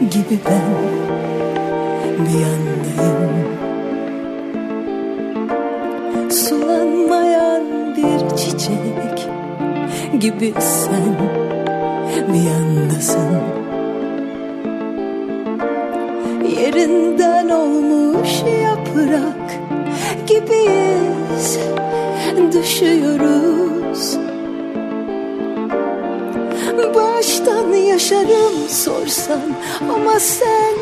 bir 0.00 0.40
yandayım 2.40 3.48
Sulanmayan 6.30 7.96
bir 7.96 8.36
çiçek 8.36 9.28
gibi 10.20 10.54
sen 10.58 11.16
bir 12.28 12.40
yandasın. 12.40 13.38
Yerinden 16.60 17.48
olmuş 17.48 18.42
yaprak 18.62 19.60
gibiyiz. 20.26 21.58
Düşüyoruz. 22.52 24.18
Baştan 26.94 27.72
yaşarım 27.72 28.47
sorsan 28.68 29.56
Ama 29.80 30.20
sen 30.20 30.74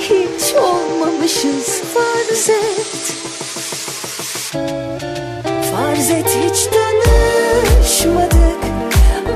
hiç 0.00 0.54
olmamışız 0.54 1.82
farz 1.94 2.50
et. 2.50 3.14
Farz 5.72 6.10
et 6.10 6.36
hiç 6.44 6.66
tanışmadık 6.66 8.58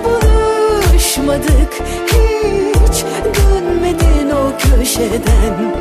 Buluşmadık. 0.04 1.72
Hiç 2.06 3.04
dönmedin 3.34 4.30
o 4.30 4.52
köşeden. 4.58 5.74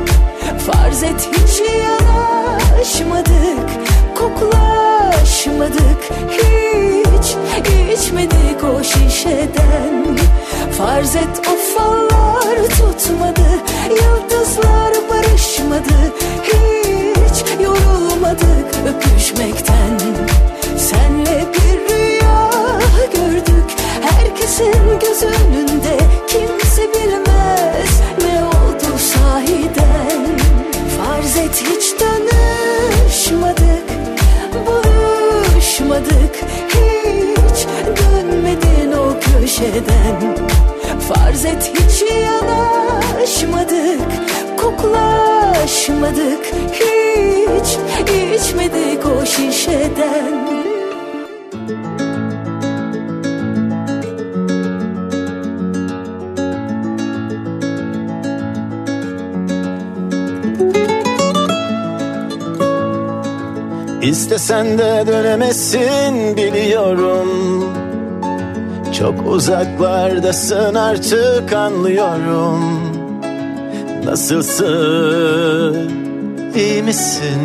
Farz 0.66 1.02
et 1.02 1.28
hiç 1.32 1.60
yanaşmadık 1.60 3.70
Koklaşmadık 4.22 6.00
Hiç 6.30 7.36
içmedik 7.98 8.64
o 8.64 8.84
şişeden. 8.84 10.18
Farz 10.78 11.16
et 11.16 11.40
o 11.40 11.56
fallar 11.74 12.56
tutmadı 12.68 13.48
Yıldızlar 13.90 14.92
barışmadı 15.10 16.12
Hiç 16.42 17.60
yorulmadık 17.60 18.74
öpüşmekten. 18.88 19.98
Senle 20.78 21.44
bir 21.54 21.94
rüya 21.94 22.50
gördük 23.14 23.68
Herkesin 24.02 24.98
göz 25.00 25.22
önünde 25.22 25.96
Kimse 26.28 26.51
köşeden. 39.40 40.36
Farz 41.08 41.44
et 41.44 41.72
hiç 41.74 42.04
yanaşmadık 42.24 44.00
Koklaşmadık 44.56 46.46
Hiç 46.72 47.78
içmedik 48.40 49.06
o 49.06 49.26
şişeden. 49.26 50.52
İstesen 64.02 64.78
de 64.78 65.04
dönemezsin 65.06 66.36
biliyorum 66.36 67.81
Çok 69.02 69.26
uzaklardasın 69.26 70.74
artık 70.74 71.52
anlıyorum. 71.52 72.60
Nasılsın? 74.04 75.90
İyi 76.54 76.82
misin? 76.82 77.42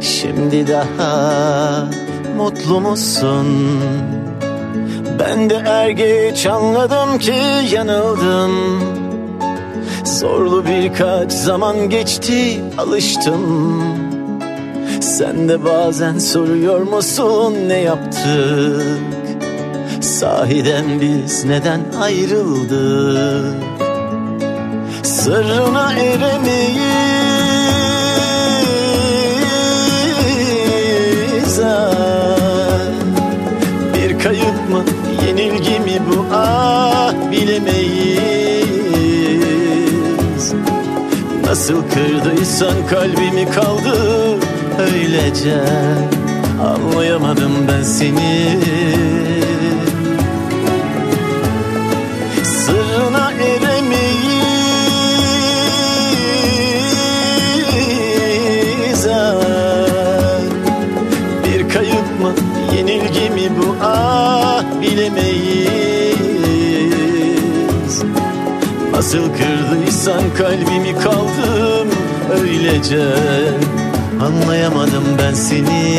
Şimdi 0.00 0.68
daha 0.68 1.88
mutlu 2.36 2.80
musun? 2.80 3.46
Ben 5.18 5.50
de 5.50 5.54
er 5.66 5.90
geç 5.90 6.46
anladım 6.46 7.18
ki 7.18 7.40
yanıldım 7.72 8.52
Zorlu 10.04 10.64
birkaç 10.66 11.32
zaman 11.32 11.90
geçti 11.90 12.60
alıştım. 12.78 13.82
Sen 15.00 15.48
de 15.48 15.64
bazen 15.64 16.18
soruyor 16.18 16.80
musun 16.80 17.54
ne 17.68 17.78
yaptık 17.78 19.09
Sahiden 20.20 21.00
biz 21.00 21.44
neden 21.44 21.80
ayrıldık? 22.00 23.54
Sırrına 25.02 25.92
eremeyiz. 25.92 26.80
Bir 33.94 34.18
kayıp 34.18 34.70
mı 34.70 34.84
yenilgi 35.26 35.80
mi 35.80 36.02
bu? 36.08 36.26
Ah 36.32 37.12
bilemeyiz. 37.30 38.54
Nasıl 41.46 41.82
kırdıysan 41.94 42.86
kalbimi 42.90 43.50
kaldı 43.50 44.36
öylece. 44.78 45.60
Anlayamadım 46.62 47.52
ben 47.68 47.82
seni 47.82 48.58
Nasıl 69.10 69.28
kırdıysan 69.32 70.22
kalbimi 70.38 70.98
kaldım 70.98 71.88
öylece. 72.40 73.04
Anlayamadım 74.20 75.04
ben 75.18 75.34
seni 75.34 75.98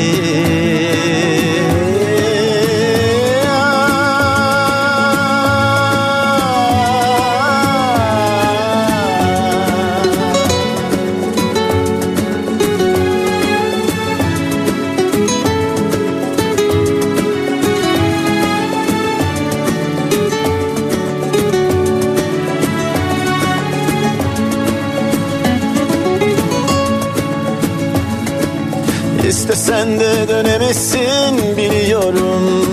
İstesen 29.52 30.00
de 30.00 30.28
dönemezsin 30.30 31.58
biliyorum. 31.58 32.64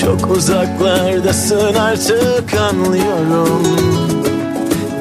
Çok 0.00 0.30
uzaklardasın 0.30 1.74
artık 1.74 2.54
anlıyorum. 2.54 3.62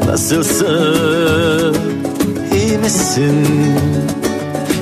Nasılsın? 0.07 1.77
İyi 2.53 2.77
misin? 2.77 3.47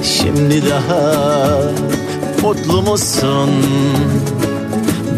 Şimdi 0.03 0.63
daha 0.69 1.61
mutlu 2.41 2.81
musun? 2.81 3.49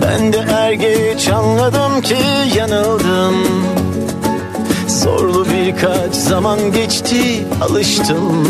Ben 0.01 0.33
de 0.33 0.45
er 0.51 0.71
geç 0.71 1.27
anladım 1.27 2.01
ki 2.01 2.17
yanıldım. 2.57 3.35
Zorlu 4.87 5.45
birkaç 5.45 6.15
zaman 6.15 6.71
geçti 6.71 7.45
alıştım 7.61 8.45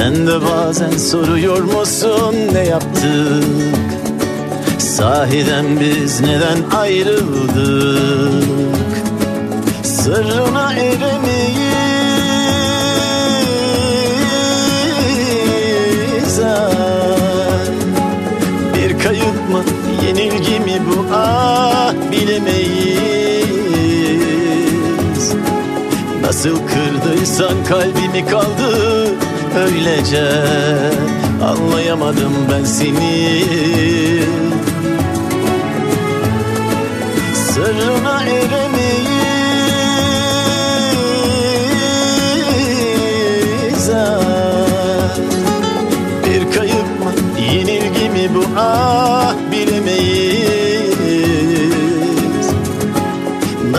sen 0.00 0.26
de 0.26 0.36
bazen 0.42 0.90
soruyor 0.90 1.62
musun 1.62 2.34
ne 2.52 2.64
yaptık? 2.66 3.44
Sahiden 4.78 5.80
biz 5.80 6.20
neden 6.20 6.58
ayrıldık? 6.78 8.44
Sırrına 9.82 10.72
eremeyiz. 10.72 11.20
Ah. 16.44 16.70
Bir 18.74 18.98
kayıp 18.98 19.50
mı 19.50 19.64
yenilgi 20.06 20.60
mi 20.60 20.82
bu? 20.86 21.06
Ah 21.14 21.92
bilemeyiz. 22.12 23.00
Nasıl 26.22 26.56
kırdıysan 26.56 27.64
kalbimi 27.68 28.26
kaldı 28.26 29.09
böylece 29.54 30.24
Anlayamadım 31.42 32.32
ben 32.52 32.64
seni 32.64 33.44
Sırrına 37.34 38.22
eremeyiz. 38.22 39.10
Bir 46.26 46.52
kayıp 46.52 46.74
mı 46.74 47.12
yenilgi 47.52 48.10
mi 48.10 48.34
bu 48.34 48.44
ah 48.56 49.34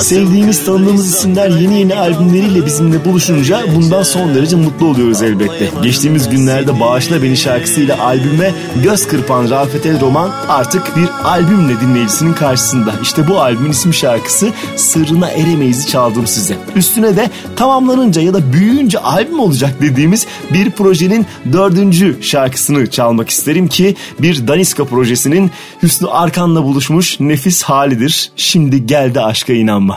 Sevdiğimiz, 0.02 0.66
tanıdığımız 0.66 1.16
isimler 1.16 1.50
yeni 1.50 1.80
yeni 1.80 1.96
albümleriyle 1.96 2.66
bizimle 2.66 3.06
buluşunca 3.06 3.64
bundan 3.76 4.04
son 4.04 4.36
derece 4.36 4.56
mutlu 4.56 4.86
oluyoruz 4.86 5.22
elbette. 5.22 5.70
Geçtiğimiz 5.84 6.30
günlerde 6.30 6.80
Bağışla 6.80 7.24
Beni 7.24 7.38
şarkısıyla 7.38 8.00
albüme 8.00 8.54
göz 8.84 9.08
kırpan 9.08 9.50
Rafet 9.50 9.86
El 9.86 10.02
Roman 10.02 10.32
artık 10.48 10.98
bir 10.98 11.10
albümle 11.24 11.82
dinleyicisinin 11.82 12.34
karşısında. 12.34 12.94
İşte 13.02 13.28
bu 13.28 13.40
albümün 13.40 13.72
isim 13.72 13.94
şarkısı 13.94 14.50
Sırrına 14.76 15.30
Eremeyiz'i 15.30 15.88
çaldım 15.88 16.28
size. 16.28 16.58
Üstüne 16.76 17.18
de 17.18 17.30
tamamlanınca 17.56 18.22
ya 18.22 18.34
da 18.34 18.54
büyüyünce 18.54 19.00
albüm 19.00 19.40
olacak 19.40 19.76
dediğimiz 19.82 20.28
bir 20.54 20.72
projenin 20.72 21.26
dördüncü 21.54 22.18
şarkısını 22.22 22.90
çalmak 22.90 23.30
isterim 23.30 23.68
ki 23.68 23.96
bir 24.20 24.48
Daniska 24.48 24.86
projesinin 24.86 25.52
Hüsnü 25.84 26.08
Arkan'la 26.08 26.64
buluşmuş 26.64 27.20
nefis 27.20 27.64
halidir. 27.64 28.32
Şimdi 28.36 28.86
geldi 28.86 29.22
aşka 29.22 29.54
inanma. 29.54 29.91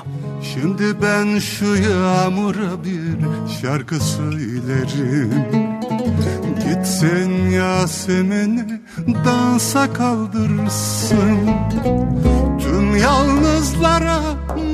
Şimdi 0.52 1.02
ben 1.02 1.38
şu 1.38 1.64
yağmura 1.64 2.84
bir 2.84 3.16
şarkı 3.62 4.00
söylerim. 4.00 5.32
Gitsin 6.68 7.50
Yasemin'i 7.50 8.80
dansa 9.24 9.92
kaldırsın. 9.92 11.38
Tüm 12.60 12.96
yalnızlara 12.96 14.20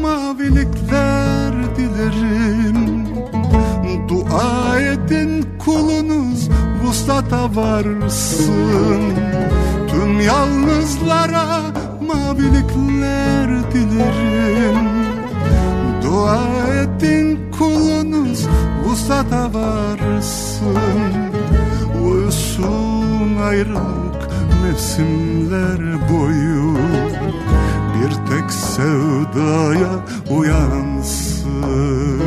mavilikler 0.03 1.53
dilerim. 1.77 3.07
Dua 4.09 4.81
edin 4.81 5.47
kulunuz 5.65 6.49
vuslata 6.85 7.57
varsın. 7.57 9.03
Tüm 9.91 10.21
yalnızlara 10.21 11.61
mavilikler 12.09 13.73
dilerim 13.73 14.00
ayrılık 23.61 24.29
mevsimler 24.63 26.11
boyu 26.13 26.79
Bir 27.95 28.11
tek 28.11 28.53
sevdaya 28.53 29.91
uyansın. 30.31 32.21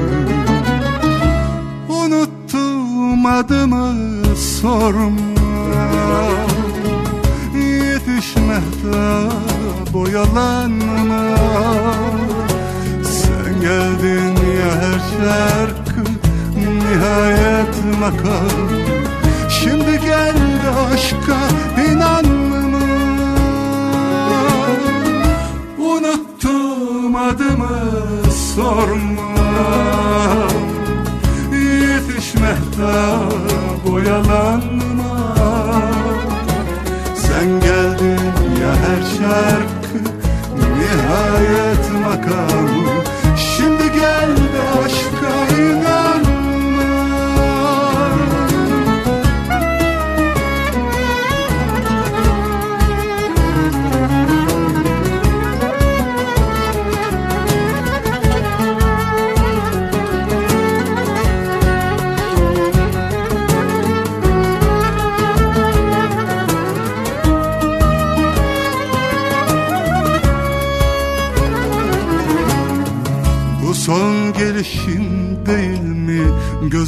Unuttum 1.90 3.26
adımı 3.26 3.96
sorma. 4.36 5.34
Yetişme 7.56 8.60
da 8.84 9.30
boyalanma. 9.94 11.38
Sen 13.04 13.62
geldin 13.62 14.36
ya 14.36 14.76
her 14.82 15.00
şarkı 15.10 16.04
Nihayet 16.56 18.00
makam 18.00 18.73
aşka 21.04 21.40
inanma 21.82 22.64
Unuttum 25.78 27.16
adımı 27.16 27.80
sorma. 28.56 29.34
Yetişme 31.52 32.56
da 32.80 33.20
boyalanma 33.88 35.36
Sen 37.16 37.60
geldin 37.60 38.20
ya 38.62 38.72
her 38.76 39.02
şarkı 39.18 39.63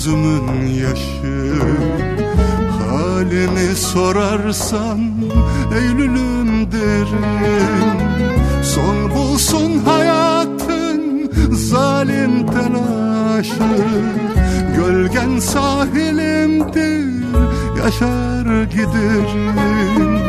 gözümün 0.06 0.68
yaşı. 0.68 1.56
Halimi 2.80 3.76
sorarsan 3.76 5.00
Eylül'üm 5.76 6.72
derim 6.72 8.00
Son 8.64 9.12
bulsun 9.12 9.80
hayatın 9.86 11.32
zalim 11.52 12.48
telaşı. 12.48 13.54
Gölgen 14.76 15.40
sahilimdir 15.40 17.26
yaşar 17.78 18.64
giderim. 18.64 20.20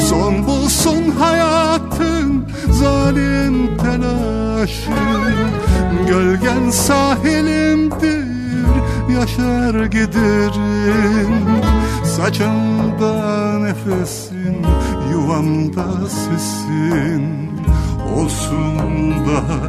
Son 0.00 0.46
bulsun 0.46 1.10
hayatın 1.18 2.44
zalim 2.70 3.76
telaşı. 3.76 4.90
Gölgen 6.08 6.70
sahilimdir 6.70 7.55
yaşar 9.66 9.86
giderim. 9.86 11.44
Saçımda 12.04 13.58
nefesin 13.58 14.66
yuvamda 15.10 16.08
sesin. 16.08 17.50
Olsun 18.16 19.10
da 19.10 19.65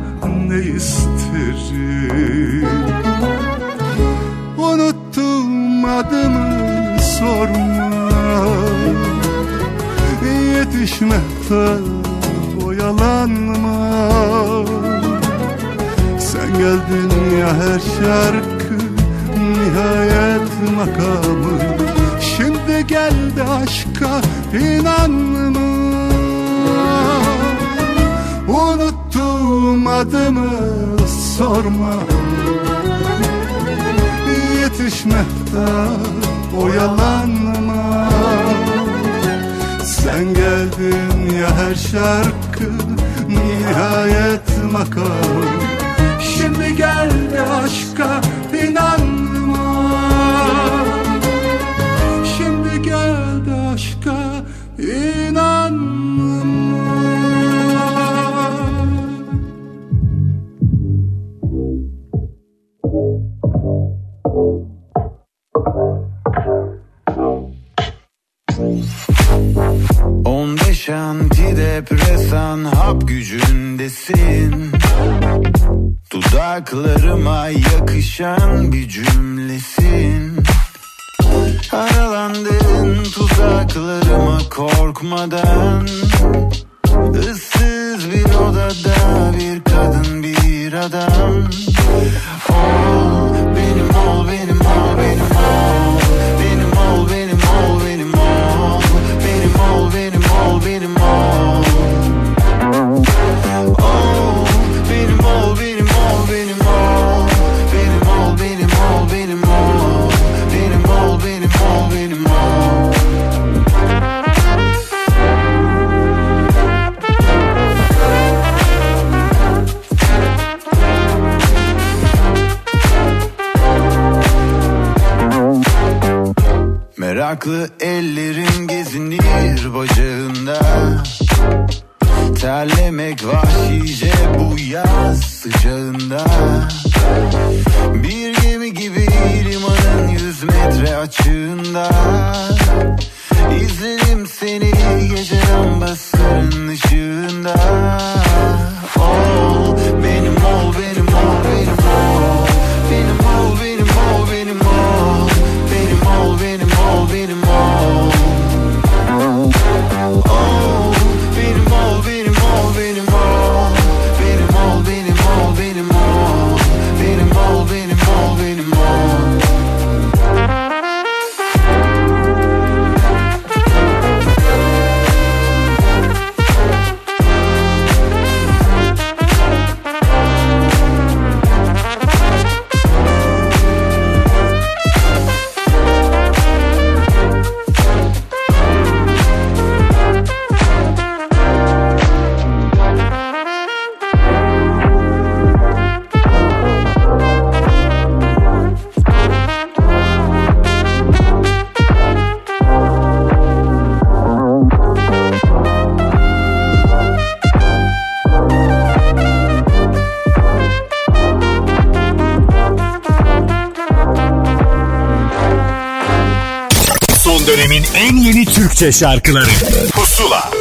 Türkçe 218.78 219.00
şarkıları 219.00 219.50
Pusula 219.92 220.52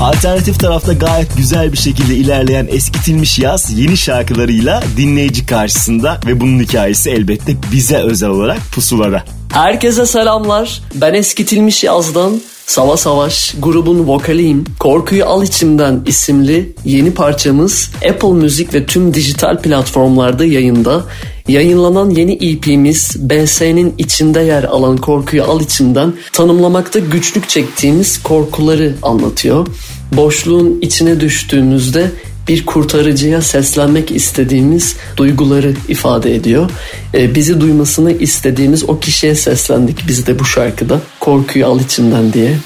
Alternatif 0.00 0.60
tarafta 0.60 0.92
gayet 0.92 1.36
güzel 1.36 1.72
bir 1.72 1.76
şekilde 1.76 2.14
ilerleyen 2.14 2.68
eskitilmiş 2.70 3.38
yaz 3.38 3.78
yeni 3.78 3.96
şarkılarıyla 3.96 4.82
dinleyici 4.96 5.46
karşısında 5.46 6.20
ve 6.26 6.40
bunun 6.40 6.62
hikayesi 6.62 7.10
elbette 7.10 7.52
bize 7.72 7.96
özel 7.96 8.28
olarak 8.28 8.58
pusulada. 8.72 9.24
Herkese 9.52 10.06
selamlar. 10.06 10.82
Ben 10.94 11.14
eskitilmiş 11.14 11.84
yazdan 11.84 12.40
Sava 12.66 12.96
Savaş 12.96 13.54
grubun 13.58 14.08
vokaliyim. 14.08 14.64
Korkuyu 14.78 15.26
Al 15.26 15.42
İçimden 15.42 16.02
isimli 16.06 16.72
yeni 16.84 17.14
parçamız 17.14 17.90
Apple 18.10 18.32
Müzik 18.32 18.74
ve 18.74 18.86
tüm 18.86 19.14
dijital 19.14 19.58
platformlarda 19.62 20.44
yayında. 20.44 21.04
Yayınlanan 21.48 22.10
yeni 22.10 22.32
EP'miz 22.32 23.16
BS'nin 23.18 23.94
içinde 23.98 24.40
yer 24.40 24.64
alan 24.64 24.96
Korkuyu 24.96 25.44
Al 25.44 25.60
İçimden 25.60 26.12
tanımlamakta 26.32 26.98
güçlük 26.98 27.48
çektiğimiz 27.48 28.22
korkuları 28.22 28.94
anlatıyor. 29.02 29.66
Boşluğun 30.12 30.78
içine 30.80 31.20
düştüğümüzde 31.20 32.10
bir 32.48 32.66
kurtarıcıya 32.66 33.42
seslenmek 33.42 34.10
istediğimiz 34.10 34.96
duyguları 35.16 35.74
ifade 35.88 36.34
ediyor. 36.34 36.70
Ee, 37.14 37.34
bizi 37.34 37.60
duymasını 37.60 38.12
istediğimiz 38.12 38.88
o 38.88 39.00
kişiye 39.00 39.34
seslendik 39.34 39.98
biz 40.08 40.26
de 40.26 40.38
bu 40.38 40.44
şarkıda. 40.44 41.00
Korkuyu 41.20 41.66
al 41.66 41.80
içimden 41.80 42.32
diye. 42.32 42.56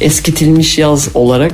Eskitilmiş 0.00 0.78
yaz 0.78 1.08
olarak 1.14 1.52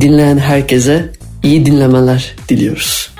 dinleyen 0.00 0.38
herkese 0.38 1.12
iyi 1.42 1.66
dinlemeler 1.66 2.36
diliyoruz. 2.48 3.17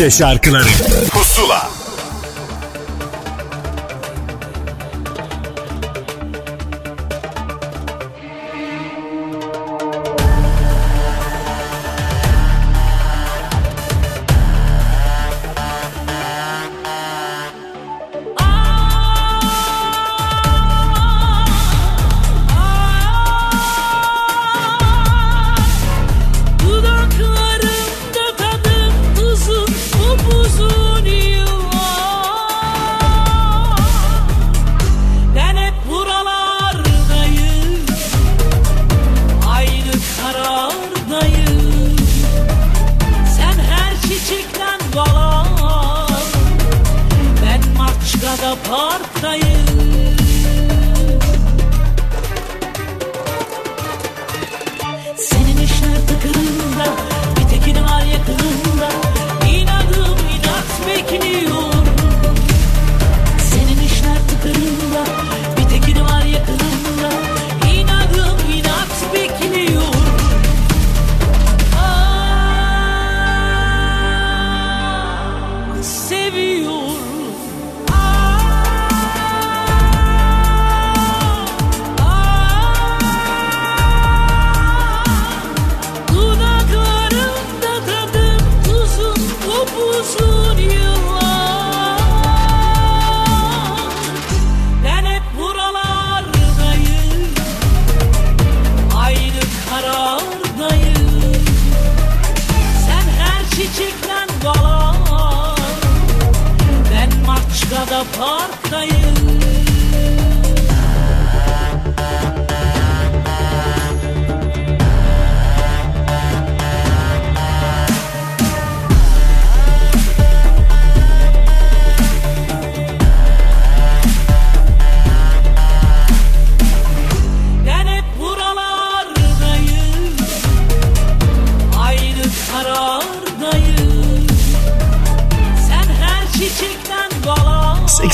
Türkçe 0.00 0.18
şarkıları. 0.18 1.09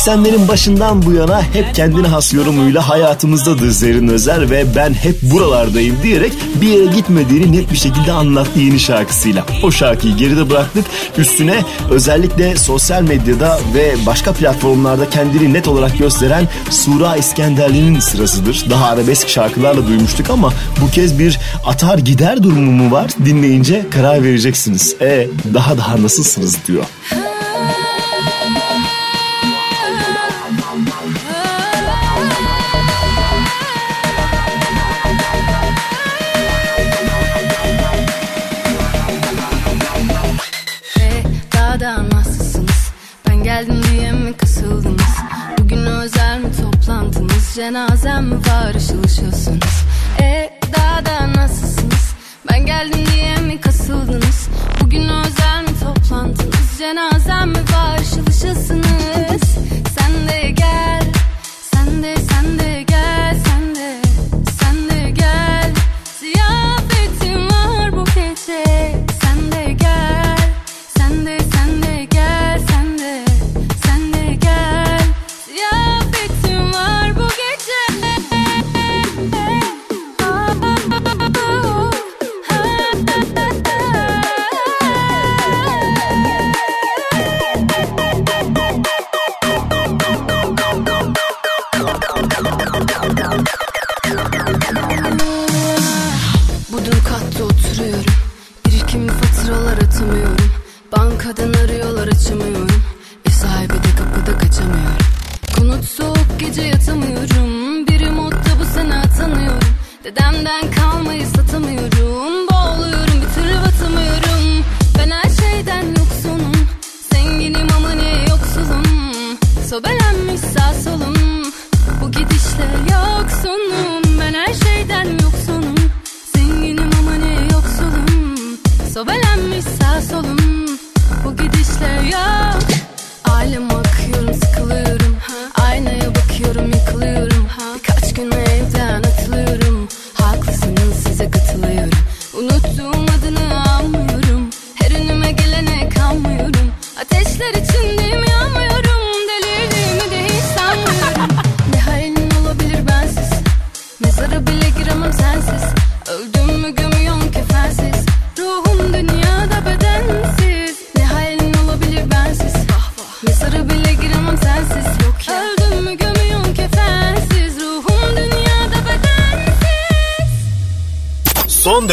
80'lerin 0.07 0.48
başından 0.48 1.02
bu 1.02 1.12
yana 1.12 1.42
hep 1.42 1.74
kendine 1.74 2.07
has 2.07 2.34
yorumuyla 2.34 2.88
hayatımızdadır 2.88 3.70
Zerrin 3.70 4.09
Özer 4.09 4.50
ve 4.50 4.64
ben 4.76 4.94
hep 4.94 5.22
buralardayım 5.22 5.96
diyerek 6.02 6.32
bir 6.61 6.68
yere 6.68 6.86
gitmediğini 6.86 7.52
net 7.52 7.72
bir 7.72 7.76
şekilde 7.76 8.12
anlattı 8.12 8.61
yeni 8.61 8.80
şarkısıyla. 8.80 9.46
O 9.62 9.70
şarkıyı 9.70 10.16
geride 10.16 10.50
bıraktık. 10.50 10.84
Üstüne 11.18 11.64
özellikle 11.90 12.57
sosyal 12.57 13.02
medyada 13.02 13.59
ve 13.74 13.94
başka 14.07 14.32
platformlarda 14.32 15.11
kendini 15.11 15.52
net 15.52 15.68
olarak 15.68 15.98
gösteren 15.98 16.48
Sura 16.70 17.16
İskenderli'nin 17.16 18.00
sırasıdır. 18.00 18.64
Daha 18.70 18.86
arabesk 18.86 19.28
şarkılarla 19.28 19.86
duymuştuk 19.86 20.30
ama 20.30 20.52
bu 20.82 20.90
kez 20.90 21.18
bir 21.18 21.38
atar 21.64 21.98
gider 21.98 22.42
durumu 22.42 22.72
mu 22.72 22.90
var? 22.90 23.11
Dinleyince 23.24 23.86
karar 23.90 24.22
vereceksiniz. 24.22 24.96
E 25.00 25.28
daha 25.54 25.78
daha 25.78 26.02
nasılsınız 26.02 26.57
diyor. 26.68 26.84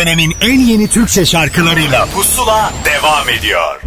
dönemin 0.05 0.35
en 0.41 0.59
yeni 0.59 0.87
Türkçe 0.87 1.25
şarkılarıyla 1.25 2.05
Pusula 2.05 2.73
devam 2.85 3.29
ediyor. 3.29 3.81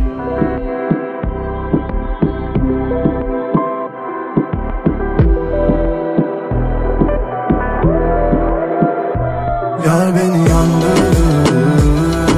Yar 9.86 10.14
beni 10.14 10.48
yandırdı 10.50 11.66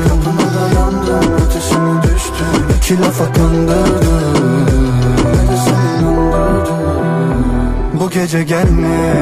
Kapıma 0.09 0.47
dayandı 0.55 1.17
Ateşime 1.47 2.03
düştü 2.03 2.45
İki 2.79 3.01
lafa 3.01 3.33
kandırdı 3.33 4.37
Beni 5.25 5.59
sen 5.65 6.05
Bu 8.01 8.11
gece 8.11 8.43
gelme 8.43 9.18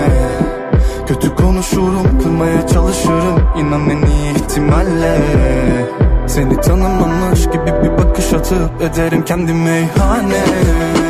Atıp 8.47 8.83
ederim 8.83 9.25
kendi 9.25 9.53
meyhaneye 9.53 11.06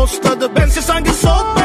tostadı 0.00 0.56
Bensiz 0.56 0.88
hangi 0.88 1.10
soğuk 1.10 1.59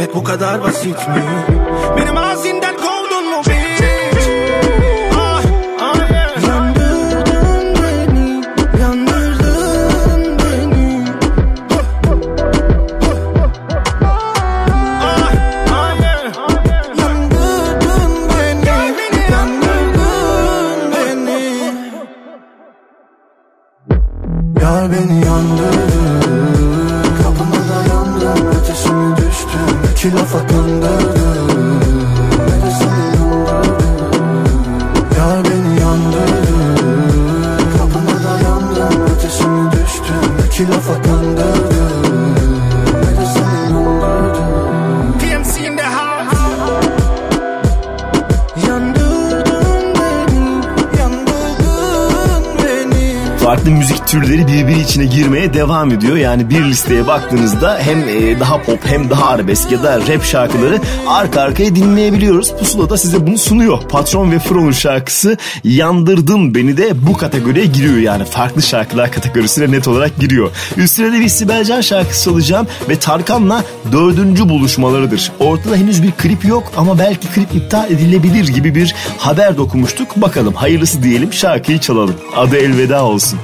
etmek 0.00 0.14
bu 0.14 0.24
kadar 0.24 0.62
basit 0.62 1.08
mi? 1.08 1.24
Benim 1.96 2.16
azim 2.16 2.57
devam 55.58 55.92
ediyor. 55.92 56.16
Yani 56.16 56.50
bir 56.50 56.64
listeye 56.64 57.06
baktığınızda 57.06 57.78
hem 57.78 58.08
e, 58.08 58.40
daha 58.40 58.62
pop 58.62 58.78
hem 58.84 59.10
daha 59.10 59.28
arabesk 59.28 59.72
ya 59.72 59.82
da 59.82 60.00
rap 60.00 60.24
şarkıları 60.24 60.78
arka 61.06 61.40
arkaya 61.40 61.76
dinleyebiliyoruz. 61.76 62.52
Pusula 62.52 62.90
da 62.90 62.98
size 62.98 63.26
bunu 63.26 63.38
sunuyor. 63.38 63.82
Patron 63.82 64.30
ve 64.30 64.38
Fro'nun 64.38 64.72
şarkısı 64.72 65.36
Yandırdım 65.64 66.54
Beni 66.54 66.76
de 66.76 67.06
bu 67.06 67.16
kategoriye 67.16 67.66
giriyor 67.66 67.96
yani. 67.96 68.24
Farklı 68.24 68.62
şarkılar 68.62 69.12
kategorisine 69.12 69.70
net 69.70 69.88
olarak 69.88 70.18
giriyor. 70.20 70.50
Üstüne 70.76 71.12
de 71.12 71.20
bir 71.20 71.28
Sibel 71.28 71.64
Can 71.64 71.80
şarkısı 71.80 72.30
alacağım 72.30 72.66
ve 72.88 72.98
Tarkan'la 72.98 73.64
dördüncü 73.92 74.48
buluşmalarıdır. 74.48 75.32
Ortada 75.40 75.76
henüz 75.76 76.02
bir 76.02 76.10
klip 76.10 76.44
yok 76.44 76.72
ama 76.76 76.98
belki 76.98 77.28
klip 77.28 77.54
iptal 77.54 77.90
edilebilir 77.90 78.48
gibi 78.48 78.74
bir 78.74 78.94
haber 79.18 79.56
dokunmuştuk. 79.56 80.16
Bakalım 80.16 80.54
hayırlısı 80.54 81.02
diyelim 81.02 81.32
şarkıyı 81.32 81.78
çalalım. 81.78 82.14
Adı 82.36 82.56
elveda 82.56 83.04
olsun. 83.04 83.38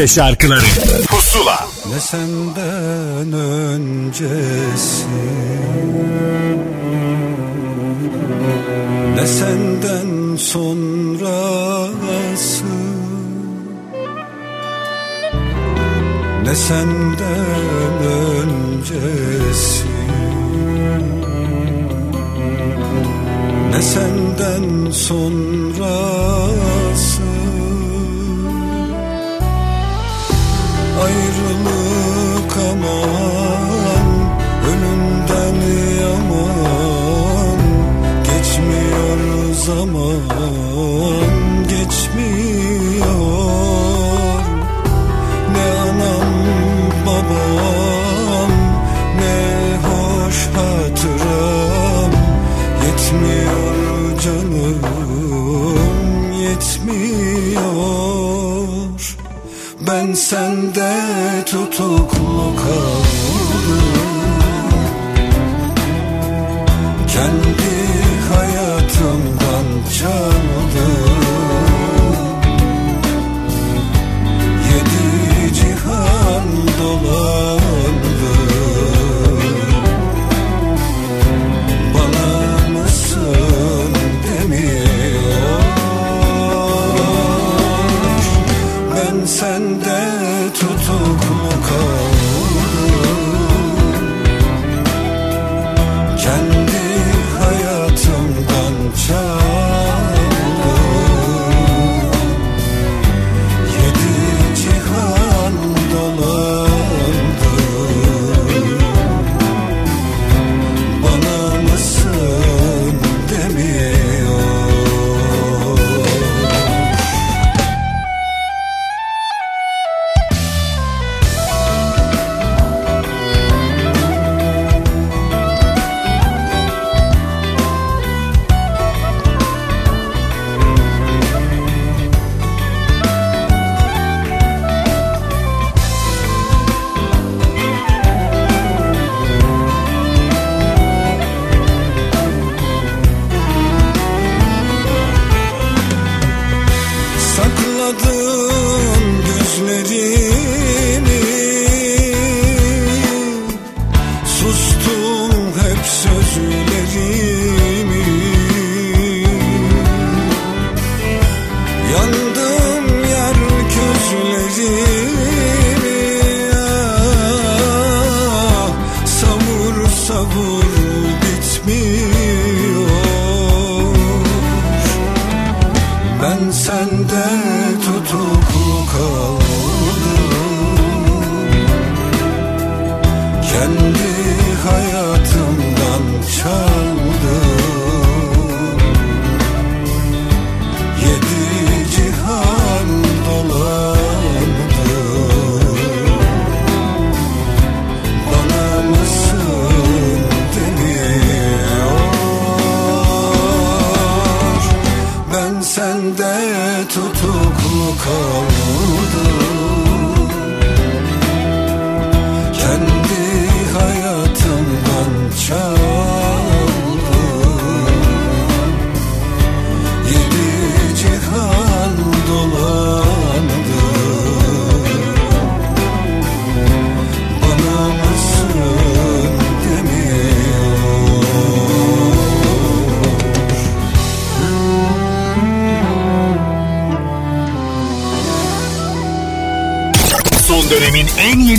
Türkçe 0.00 0.14
şarkıları. 0.14 0.60
Pusula. 1.08 1.68
Ne 1.94 2.00
senden 2.00 2.59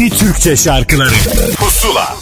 yeni 0.02 0.10
Türkçe 0.10 0.56
şarkıları 0.56 1.14
Pusula 1.56 2.16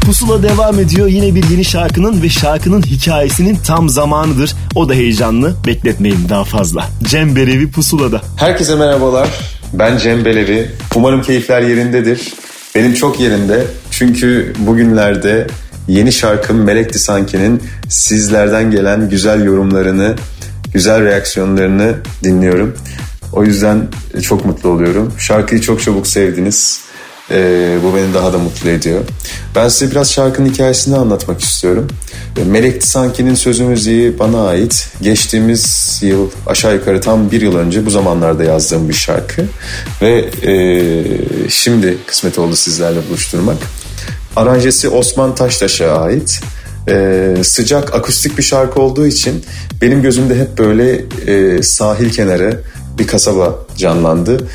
Pusula 0.00 0.42
devam 0.42 0.78
ediyor. 0.80 1.06
Yine 1.06 1.34
bir 1.34 1.50
yeni 1.50 1.64
şarkının 1.64 2.22
ve 2.22 2.28
şarkının 2.28 2.82
hikayesinin 2.82 3.56
tam 3.56 3.88
zamanıdır. 3.88 4.54
O 4.74 4.88
da 4.88 4.94
heyecanlı. 4.94 5.56
Bekletmeyin 5.66 6.28
daha 6.28 6.44
fazla. 6.44 6.84
Cem 7.02 7.36
Berevi 7.36 7.70
Pusula'da. 7.70 8.22
Herkese 8.36 8.74
merhabalar. 8.74 9.28
Ben 9.72 9.98
Cem 9.98 10.24
Belevi. 10.24 10.70
Umarım 10.94 11.22
keyifler 11.22 11.62
yerindedir. 11.62 12.32
Benim 12.74 12.94
çok 12.94 13.20
yerinde. 13.20 13.66
Çünkü 13.90 14.52
bugünlerde 14.58 15.46
yeni 15.88 16.12
şarkım 16.12 16.64
Melekti 16.64 16.98
Sanki'nin 16.98 17.62
sizlerden 17.88 18.70
gelen 18.70 19.10
güzel 19.10 19.44
yorumlarını, 19.44 20.16
güzel 20.72 21.04
reaksiyonlarını 21.04 21.94
dinliyorum. 22.24 22.76
O 23.32 23.44
yüzden 23.44 23.88
çok 24.22 24.44
mutlu 24.44 24.68
oluyorum. 24.68 25.12
Şarkıyı 25.18 25.60
çok 25.60 25.82
çabuk 25.82 26.06
sevdiniz. 26.06 26.80
Ee, 27.30 27.78
bu 27.84 27.96
beni 27.96 28.14
daha 28.14 28.32
da 28.32 28.38
mutlu 28.38 28.70
ediyor. 28.70 29.00
Ben 29.54 29.68
size 29.68 29.90
biraz 29.90 30.12
şarkının 30.12 30.48
hikayesini 30.48 30.96
anlatmak 30.96 31.40
istiyorum. 31.40 31.88
Ee, 32.36 32.44
Melekti 32.44 32.88
Sanki'nin 32.88 33.34
sözü 33.34 33.64
müziği 33.64 34.18
bana 34.18 34.46
ait. 34.46 34.88
Geçtiğimiz 35.02 35.98
yıl 36.02 36.30
aşağı 36.46 36.74
yukarı 36.74 37.00
tam 37.00 37.30
bir 37.30 37.40
yıl 37.40 37.56
önce 37.56 37.86
bu 37.86 37.90
zamanlarda 37.90 38.44
yazdığım 38.44 38.88
bir 38.88 38.94
şarkı. 38.94 39.42
Ve 40.02 40.24
e, 40.42 41.48
şimdi 41.48 41.98
kısmet 42.06 42.38
oldu 42.38 42.56
sizlerle 42.56 43.00
buluşturmak. 43.08 43.56
Aranjesi 44.36 44.88
Osman 44.88 45.34
Taştaş'a 45.34 46.00
ait. 46.00 46.40
Ee, 46.90 47.34
sıcak 47.42 47.94
akustik 47.94 48.38
bir 48.38 48.42
şarkı 48.42 48.80
olduğu 48.80 49.06
için 49.06 49.44
benim 49.82 50.02
gözümde 50.02 50.34
hep 50.34 50.58
böyle 50.58 51.04
e, 51.26 51.62
sahil 51.62 52.10
kenarı 52.10 52.60
bir 52.98 53.06
kasaba 53.06 53.54
canlandı. 53.76 54.48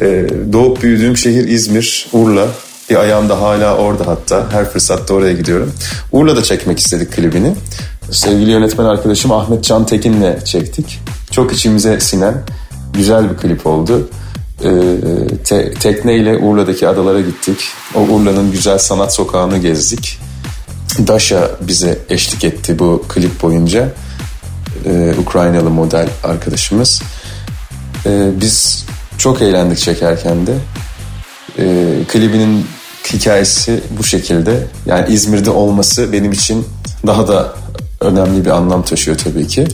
Ee, 0.00 0.26
doğup 0.52 0.82
büyüdüğüm 0.82 1.16
şehir 1.16 1.48
İzmir, 1.48 2.06
Urla. 2.12 2.46
Bir 2.90 2.96
ayağım 2.96 3.28
da 3.28 3.40
hala 3.40 3.76
orada 3.76 4.06
hatta. 4.06 4.46
Her 4.50 4.70
fırsatta 4.70 5.14
oraya 5.14 5.32
gidiyorum. 5.32 5.72
Urla'da 6.12 6.42
çekmek 6.42 6.78
istedik 6.78 7.12
klibini. 7.12 7.54
Sevgili 8.10 8.50
yönetmen 8.50 8.84
arkadaşım 8.84 9.32
Ahmet 9.32 9.64
Can 9.64 9.86
Tekin'le 9.86 10.44
çektik. 10.44 11.00
Çok 11.30 11.52
içimize 11.52 12.00
sinen 12.00 12.34
güzel 12.92 13.30
bir 13.30 13.36
klip 13.36 13.66
oldu. 13.66 14.08
Ee, 14.64 14.70
te- 15.44 15.74
tekneyle 15.74 16.36
Urla'daki 16.36 16.88
adalara 16.88 17.20
gittik. 17.20 17.58
O 17.94 18.00
Urla'nın 18.00 18.52
güzel 18.52 18.78
sanat 18.78 19.14
sokağını 19.14 19.58
gezdik. 19.58 20.18
Dasha 21.06 21.50
bize 21.60 21.98
eşlik 22.10 22.44
etti 22.44 22.78
bu 22.78 23.02
klip 23.08 23.42
boyunca. 23.42 23.88
Ee, 24.86 25.14
Ukraynalı 25.20 25.70
model 25.70 26.08
arkadaşımız. 26.24 27.02
Ee, 28.06 28.30
biz 28.40 28.84
çok 29.18 29.42
eğlendik 29.42 29.78
çekerken 29.78 30.46
de. 30.46 30.52
Ee, 31.58 31.86
klibinin 32.08 32.66
hikayesi 33.12 33.80
bu 33.98 34.04
şekilde. 34.04 34.66
Yani 34.86 35.14
İzmir'de 35.14 35.50
olması 35.50 36.12
benim 36.12 36.32
için 36.32 36.66
daha 37.06 37.28
da 37.28 37.54
önemli 38.00 38.44
bir 38.44 38.50
anlam 38.50 38.82
taşıyor 38.84 39.18
tabii 39.18 39.46
ki. 39.46 39.66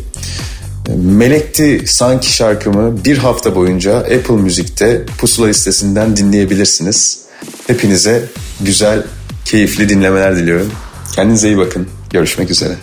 Ee, 0.89 0.93
Melekti 0.97 1.83
Sanki 1.87 2.33
şarkımı 2.33 3.05
bir 3.05 3.19
hafta 3.19 3.55
boyunca 3.55 3.97
Apple 3.97 4.35
Müzik'te 4.35 5.07
Pusula 5.19 5.47
listesinden 5.47 6.17
dinleyebilirsiniz. 6.17 7.21
Hepinize 7.67 8.25
güzel, 8.61 9.03
keyifli 9.45 9.89
dinlemeler 9.89 10.37
diliyorum. 10.37 10.71
Kendinize 11.15 11.49
iyi 11.49 11.59
bakın. 11.59 11.89
Görüşmek 12.11 12.51
üzere. 12.51 12.75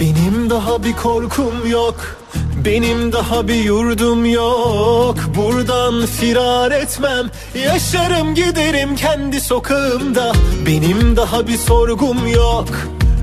Benim 0.00 0.50
daha 0.50 0.84
bir 0.84 0.92
korkum 0.92 1.70
yok 1.70 2.23
Benim 2.64 3.12
daha 3.12 3.48
bir 3.48 3.54
yurdum 3.54 4.24
yok. 4.24 5.16
Buradan 5.36 6.06
firar 6.06 6.70
etmem. 6.70 7.30
Yaşarım 7.64 8.34
giderim 8.34 8.96
kendi 8.96 9.40
sokağımda. 9.40 10.32
Benim 10.66 11.16
daha 11.16 11.46
bir 11.46 11.56
sorgum 11.58 12.26
yok. 12.26 12.68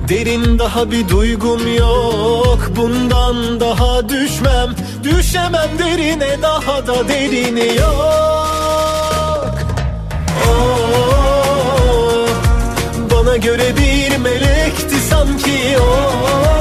Derin 0.09 0.59
daha 0.59 0.91
bir 0.91 1.09
duygum 1.09 1.76
yok. 1.76 2.59
Bundan 2.76 3.59
daha 3.59 4.09
düşmem. 4.09 4.76
Düşemem 5.03 5.70
derine 5.80 6.41
daha 6.41 6.88
da 6.88 7.07
derini 7.07 7.76
yok. 7.76 9.55
Oh, 10.49 12.28
Bana 13.12 13.38
göre 13.38 13.74
bir 13.78 14.18
melekti 14.18 14.95
sanki 15.09 15.78
o. 15.80 16.22
Bir 16.55 16.61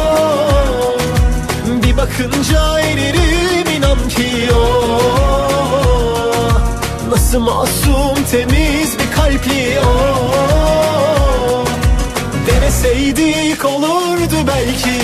bakınca 2.00 2.80
eririm 2.80 3.76
inan 3.76 4.08
ki 4.08 4.52
o. 4.54 4.64
Nasıl 7.10 7.40
masum 7.40 8.24
temiz 8.30 8.98
bir 8.98 9.16
kalpli 9.16 9.78
o. 9.80 9.90
Deneseydik 12.46 13.64
olurdu 13.64 14.36
belki 14.46 15.00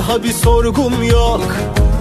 daha 0.00 0.22
bir 0.22 0.32
sorgum 0.32 1.02
yok. 1.02 1.56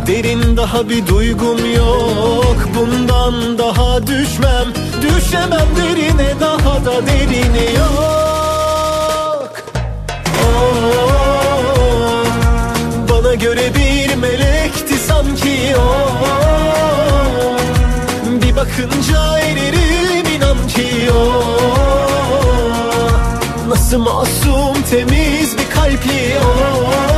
Derin 0.07 0.57
daha 0.57 0.89
bir 0.89 1.07
duygum 1.07 1.73
yok. 1.75 2.57
Bundan 2.75 3.57
daha 3.57 4.07
düşmem 4.07 4.67
Düşemem 5.01 5.67
derine 5.77 6.39
daha 6.39 6.85
da 6.85 7.07
derini 7.07 7.77
yok. 7.79 9.51
Oh, 10.43 10.93
Bana 13.09 13.35
göre 13.35 13.71
bir 13.75 14.15
melekti 14.15 14.97
sanki 14.97 15.75
o. 15.77 16.07
Bir 18.41 18.55
bakınca 18.55 19.39
eririm 19.39 20.27
inan 20.35 20.67
ki 20.67 21.11
o. 21.11 21.43
Nasıl 23.69 23.97
masum 23.99 24.81
temiz 24.89 25.57
bir 25.57 25.69
kalpli 25.75 26.37
o 26.45 27.08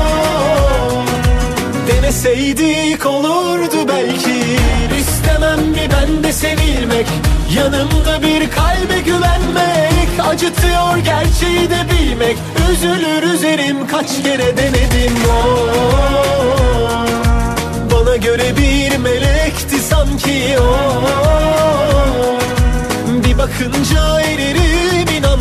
Deneseydik 2.24 3.05
olurdu 3.05 3.88
belki. 3.88 4.57
İstemem 4.99 5.59
mi 5.59 5.89
ben 5.91 6.24
de 6.24 6.34
sevilmek 6.34 7.07
Yanımda 7.55 8.22
bir 8.22 8.51
kalbe 8.51 8.99
güvenmek. 9.05 10.28
Acıtıyor 10.30 10.97
gerçeği 10.97 11.69
de 11.69 11.80
bilmek 11.91 12.38
Üzülür 12.72 13.34
üzerim 13.34 13.88
kaç 13.88 14.24
kere 14.24 14.57
denedim. 14.57 15.13
O 15.32 15.69
Bana 17.91 18.15
göre 18.15 18.57
bir 18.57 18.97
melekti 18.97 19.80
sanki 19.80 20.55
o. 20.59 21.03
Bir 23.26 23.38
bakınca 23.38 24.22
eririm 24.22 25.17
inan 25.17 25.39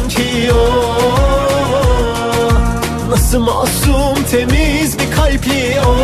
Nasıl 3.10 3.38
masum 3.38 4.24
temiz 4.30 4.98
bir 4.98 5.10
kalpli 5.16 5.80
o. 5.86 5.96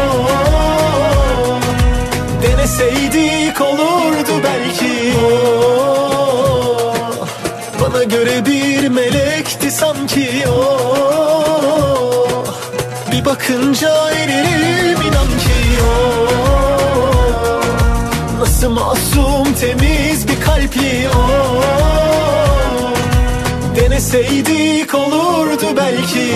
Deneseydik 2.42 3.60
olurdu 3.60 4.42
belki 4.44 5.12
o. 5.18 5.30
Bana 7.82 8.02
göre 8.02 8.46
bir 8.46 8.88
melekti 8.88 9.70
sanki 9.70 10.44
o. 10.48 10.78
Bir 13.12 13.24
bakınca 13.24 14.10
eririm 14.10 15.00
inan 15.02 15.26
ki 15.26 15.82
o. 15.82 15.90
Nasıl 18.40 18.70
masum 18.70 19.54
temiz 19.60 20.28
bir 20.28 20.40
kalpli 20.40 21.08
o. 21.16 21.20
Deneseydik 23.76 24.94
olurdu 24.94 25.66
belki 25.76 26.34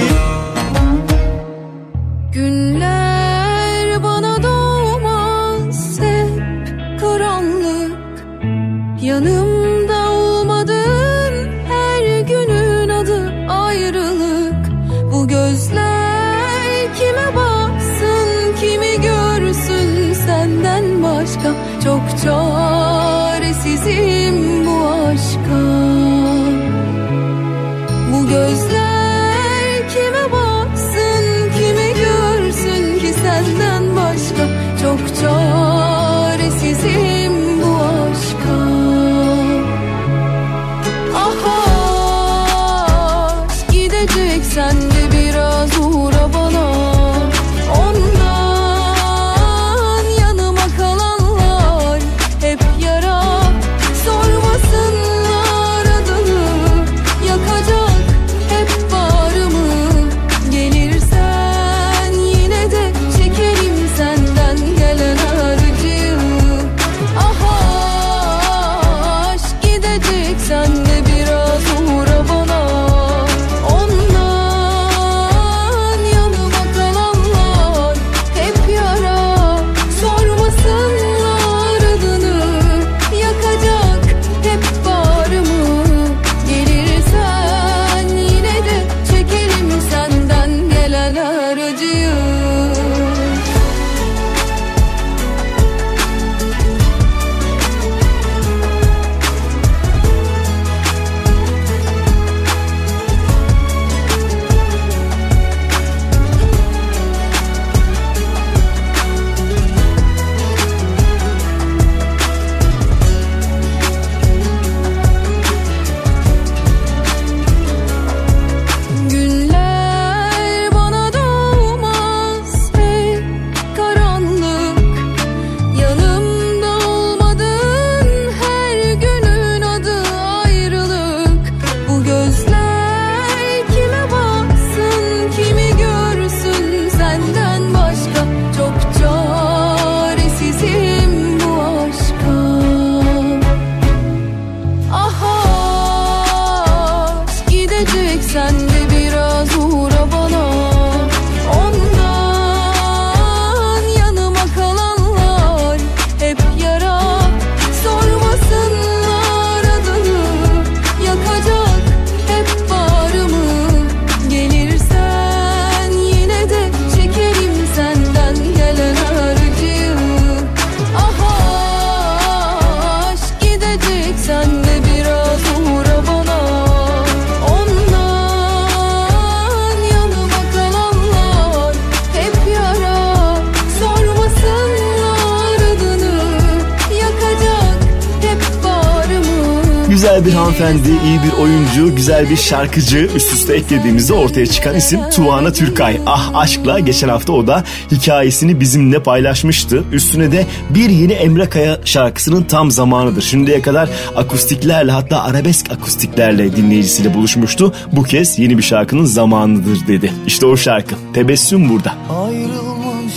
bir 192.30 192.36
şarkıcı 192.36 192.98
üst 193.16 193.32
üste 193.32 193.54
eklediğimizde 193.54 194.12
ortaya 194.12 194.46
çıkan 194.46 194.76
isim 194.76 195.00
Tuana 195.10 195.52
Türkay. 195.52 196.00
Ah 196.06 196.34
aşkla 196.34 196.78
geçen 196.78 197.08
hafta 197.08 197.32
o 197.32 197.46
da 197.46 197.64
hikayesini 197.90 198.60
bizimle 198.60 199.02
paylaşmıştı. 199.02 199.84
Üstüne 199.92 200.32
de 200.32 200.46
bir 200.70 200.88
yeni 200.90 201.12
Emre 201.12 201.48
Kaya 201.48 201.80
şarkısının 201.84 202.42
tam 202.42 202.70
zamanıdır. 202.70 203.22
Şimdiye 203.22 203.62
kadar 203.62 203.88
akustiklerle 204.16 204.92
hatta 204.92 205.22
arabesk 205.22 205.72
akustiklerle 205.72 206.56
dinleyicisiyle 206.56 207.14
buluşmuştu. 207.14 207.74
Bu 207.92 208.02
kez 208.02 208.38
yeni 208.38 208.58
bir 208.58 208.62
şarkının 208.62 209.04
zamanıdır 209.04 209.86
dedi. 209.86 210.12
İşte 210.26 210.46
o 210.46 210.56
şarkı. 210.56 210.94
Tebessüm 211.14 211.68
burada. 211.68 211.94
Ayrılmış 212.26 213.14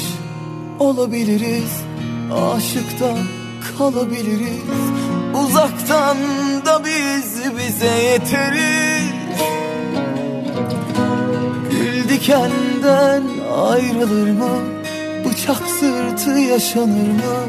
olabiliriz 0.80 1.84
Aşıkta 2.55 3.18
kalabiliriz 3.78 4.64
Uzaktan 5.34 6.18
da 6.66 6.82
biz 6.86 7.41
bize 7.57 8.03
yeteriz 8.03 8.93
dikenden 12.24 13.24
ayrılır 13.57 14.32
mı? 14.32 14.49
Bıçak 15.26 15.67
sırtı 15.80 16.30
yaşanır 16.30 17.07
mı? 17.07 17.39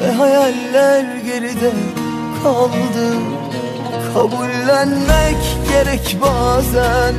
Ve 0.00 0.12
hayaller 0.12 1.16
geride 1.16 1.72
kaldı? 2.42 3.08
Kabullenmek 4.14 5.36
gerek 5.72 6.16
bazen. 6.22 7.14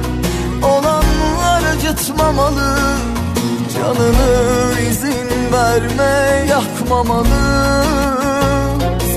Olanlar 0.63 1.63
acıtmamalı? 1.75 2.77
Canını 3.73 4.81
izin 4.89 5.53
verme 5.53 6.45
yakmamalı. 6.49 7.85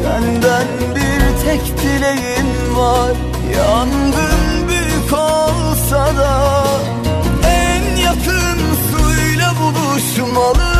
Senden 0.02 0.66
bir 0.94 1.44
tek 1.44 1.78
dileğim 1.82 2.76
var. 2.76 3.12
Yangın 3.56 4.68
büyük 4.68 5.12
olsa 5.12 6.16
da 6.18 6.54
buluşmalı 10.34 10.74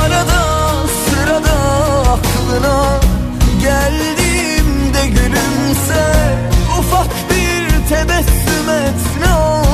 Arada 0.00 0.86
sırada 1.10 1.54
aklına 2.10 3.00
Geldiğimde 3.62 5.06
gülümse. 5.06 6.12
Ufak 6.78 7.08
bir 7.30 7.88
tebessüm 7.88 8.68
et 8.68 9.24
ne 9.24 9.32
asla 9.32 9.67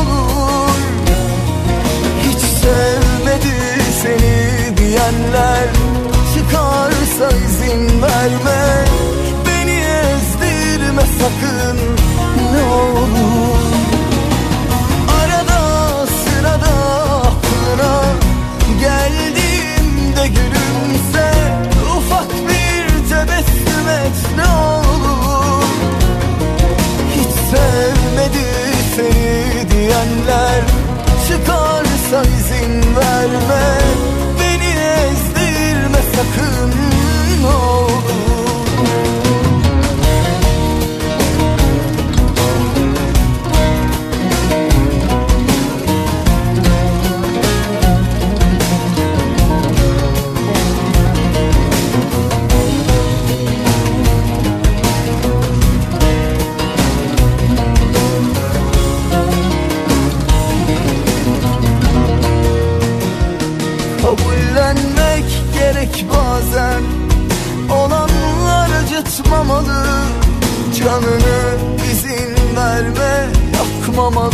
canını 71.04 71.84
izin 71.92 72.56
verme 72.56 73.28
Yakmamalı. 73.54 74.33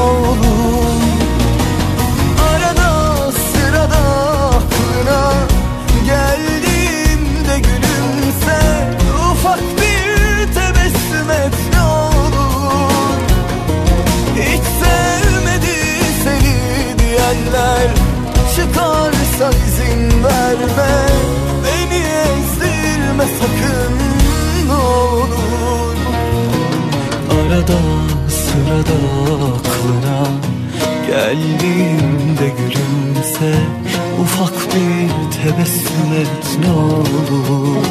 哦 0.00 0.47
sırada 28.68 28.94
aklına 29.46 30.28
Geldiğimde 31.06 32.48
gülümse 32.58 33.54
Ufak 34.20 34.54
bir 34.54 35.42
tebessüm 35.42 36.12
et 36.20 36.58
ne 36.60 36.70
olur. 36.72 37.84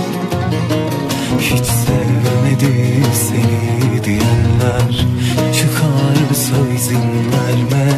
Hiç 1.40 1.66
sevmedi 1.66 3.04
seni 3.14 4.04
diyenler 4.04 5.06
Çıkarsa 5.54 6.74
izin 6.76 7.10
verme 7.32 7.94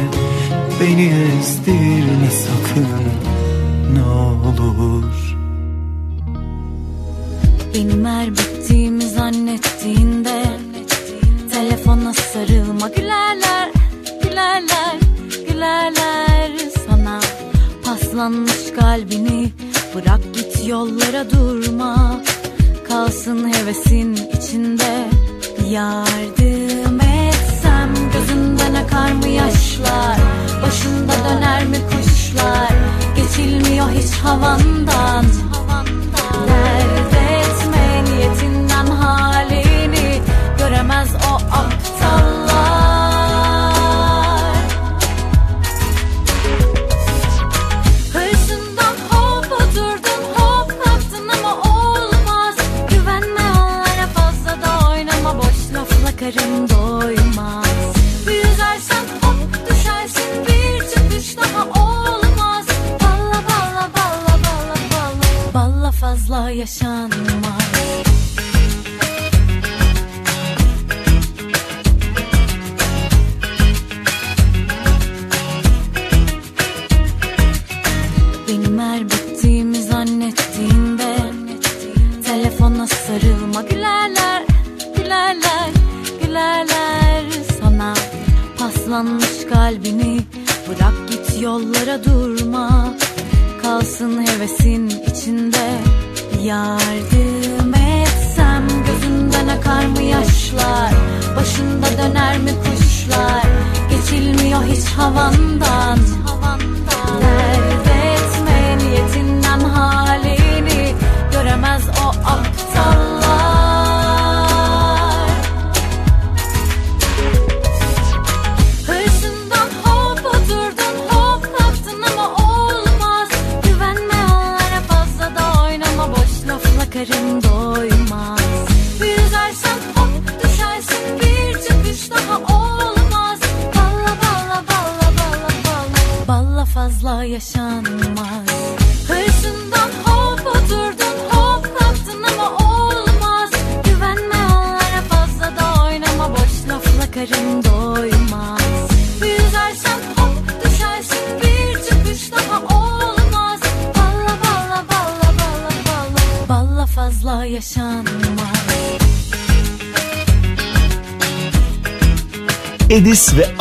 Beni 0.80 1.06
ezdirme 1.06 2.30
sakın 2.30 2.88
ne 3.94 4.02
olur. 4.02 5.29
havandan. 34.22 35.49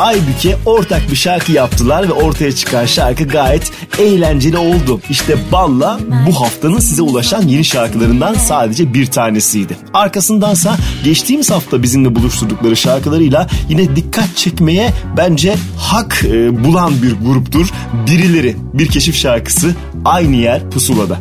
Aybüke 0.09 0.57
ortak 0.65 1.11
bir 1.11 1.15
şarkı 1.15 1.51
yaptılar 1.51 2.09
ve 2.09 2.13
ortaya 2.13 2.51
çıkan 2.51 2.85
şarkı 2.85 3.23
gayet 3.23 3.71
eğlenceli 3.99 4.57
oldu. 4.57 5.01
İşte 5.09 5.37
Balla 5.51 5.99
bu 6.27 6.41
haftanın 6.41 6.79
size 6.79 7.01
ulaşan 7.01 7.41
yeni 7.41 7.63
şarkılarından 7.63 8.33
sadece 8.33 8.93
bir 8.93 9.05
tanesiydi. 9.05 9.77
Arkasındansa 9.93 10.77
geçtiğimiz 11.03 11.51
hafta 11.51 11.83
bizimle 11.83 12.15
buluşturdukları 12.15 12.75
şarkılarıyla 12.75 13.47
yine 13.69 13.95
dikkat 13.95 14.37
çekmeye 14.37 14.93
bence 15.17 15.55
hak 15.77 16.23
e, 16.23 16.63
bulan 16.63 16.93
bir 17.03 17.15
gruptur. 17.25 17.69
Birileri 18.07 18.55
bir 18.73 18.87
keşif 18.87 19.15
şarkısı 19.15 19.75
aynı 20.05 20.35
yer 20.35 20.69
pusulada. 20.69 21.19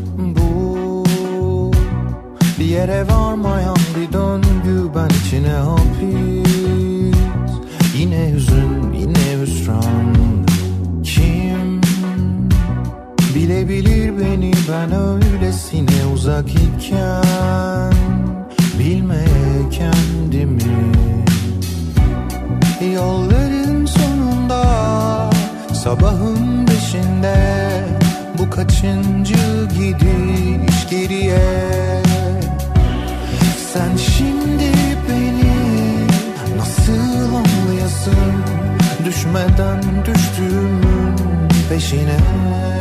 Peşine 41.91 42.17
Her 42.17 42.78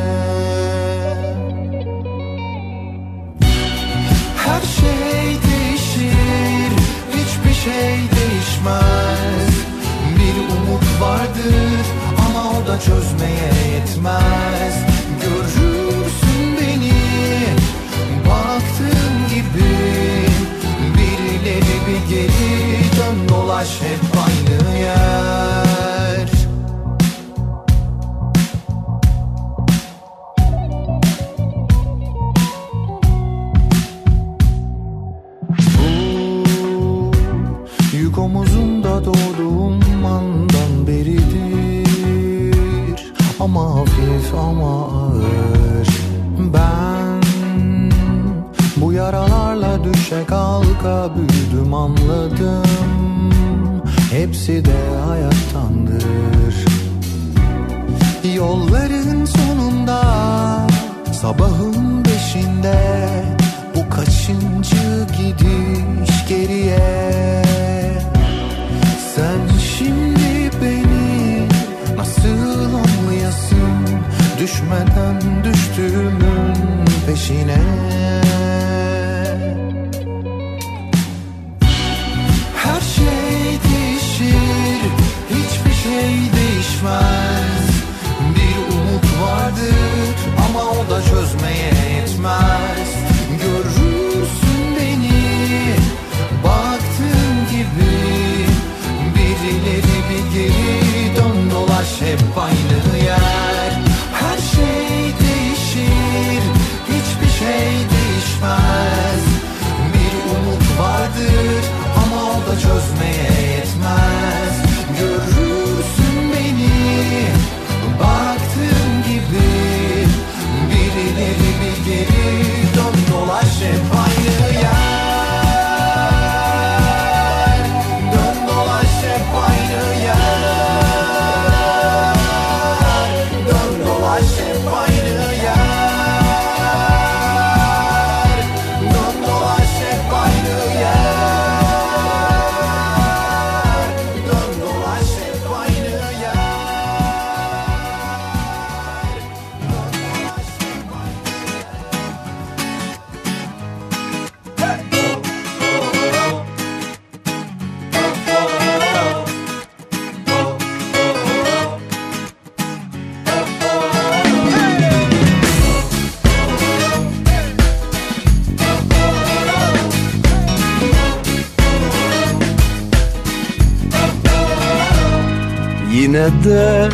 de 176.43 176.89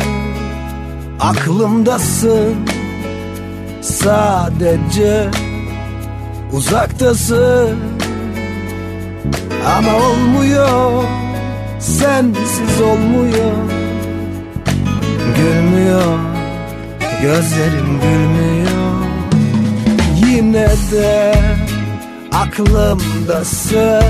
aklımdasın. 1.20 2.54
Sadece 3.82 5.30
uzaktasın. 6.52 7.78
Ama 9.76 9.96
olmuyor 9.96 11.04
Sensiz 11.78 12.80
olmuyor. 12.80 13.52
Gülmüyor 15.36 16.34
Gözlerim 17.22 18.00
gülmüyor. 18.00 19.04
Yine 20.26 20.68
de 20.92 21.34
aklımdasın. 22.32 24.02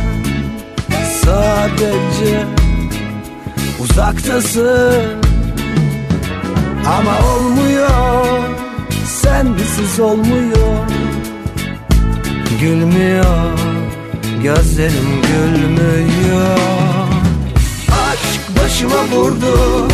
Sadece 1.25 2.64
uzaktasın. 3.95 5.25
Ama 6.99 7.35
olmuyor 7.35 8.49
Sensiz 9.23 10.01
olmuyor. 10.01 10.79
Gülmüyor 12.61 13.59
Gözlerim 14.43 15.23
gülmüyor. 15.23 16.59
Aşk 17.89 18.63
başıma 18.63 19.05
vurdu 19.05 19.89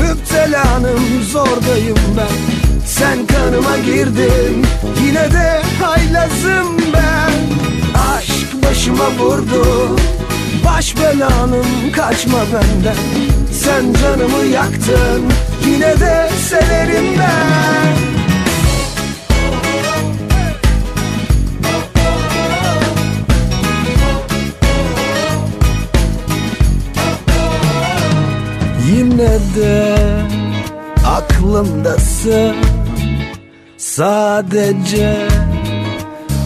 Müptelanım 0.00 1.22
zordayım 1.32 1.98
ben. 2.16 2.64
Sen 2.86 3.26
kanıma 3.26 3.78
girdin 3.78 4.66
Yine 5.06 5.32
de 5.32 5.62
haylazım 5.82 6.76
ben. 6.94 7.34
Başıma 8.62 9.10
vurdu 9.18 9.96
Baş 10.64 10.96
belanım 10.96 11.92
kaçma 11.96 12.38
benden. 12.38 12.96
Sen 13.52 13.92
canımı 13.92 14.44
yaktın 14.44 15.24
Yine 15.66 16.00
de 16.00 16.28
severim 16.48 17.18
ben. 17.18 17.96
Yine 28.88 29.38
de 29.56 29.96
aklımdasın. 31.06 32.56
Sadece 33.76 35.28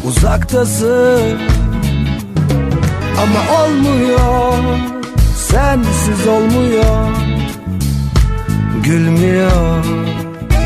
uzaktasın 0.04 1.38
Ama 3.22 3.62
olmuyor 3.62 4.52
Sensiz 5.36 6.26
olmuyor. 6.28 7.08
Gülmüyor 8.84 9.84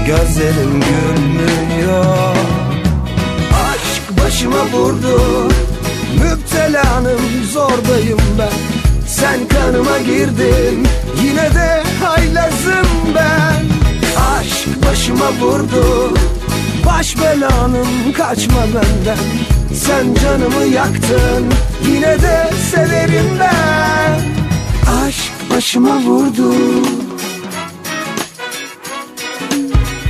Gözlerim 0.07 0.81
gülmüyor. 0.81 2.37
Aşk 3.53 4.25
başıma 4.25 4.65
vurdu 4.73 5.49
Müptelanım 6.15 7.21
zordayım 7.53 8.21
ben. 8.39 8.83
Sen 9.07 9.49
kanıma 9.49 9.99
girdin 9.99 10.89
Yine 11.23 11.55
de 11.55 11.83
haylazım 12.05 12.87
ben. 13.15 13.65
Aşk 14.39 14.69
başıma 14.87 15.33
vurdu 15.41 16.15
Baş 16.87 17.17
belanım 17.21 18.13
kaçma 18.17 18.63
benden 18.67 19.52
Sen 19.75 20.15
canımı 20.15 20.65
yaktın 20.75 21.53
Yine 21.89 22.23
de 22.23 22.51
severim 22.71 23.39
ben. 23.41 24.21
Aşk 25.07 25.51
başıma 25.51 25.97
vurdu. 25.97 26.55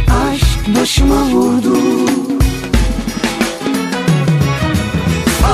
Aşk 0.09 0.81
başıma 0.81 1.23
vurdu. 1.23 1.79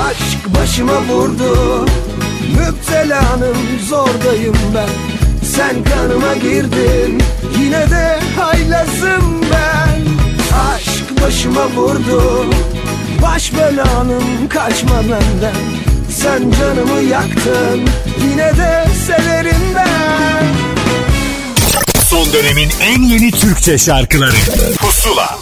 Aşk 0.06 0.60
başıma 0.60 1.02
vurdu. 1.02 1.86
Müptelanım 2.58 3.56
zordayım 3.88 4.56
ben. 4.74 4.88
Sen 5.46 5.84
kanıma 5.84 6.34
girdin 6.34 7.22
Yine 7.60 7.90
de 7.90 8.20
haylazım 8.36 9.40
ben. 9.52 10.00
Aşk 10.74 11.22
başıma 11.22 11.66
vurdu 11.66 12.44
Baş 13.22 13.52
belanım 13.54 14.48
kaçma 14.48 15.02
benden 15.02 15.60
Sen 16.10 16.50
canımı 16.50 17.00
yaktın 17.00 17.80
Yine 18.30 18.56
de 18.56 18.84
severim 19.06 19.74
ben 19.76 20.46
Son 22.00 22.32
dönemin 22.32 22.68
en 22.82 23.02
yeni 23.02 23.30
Türkçe 23.30 23.78
şarkıları 23.78 24.36
Pusula 24.78 25.38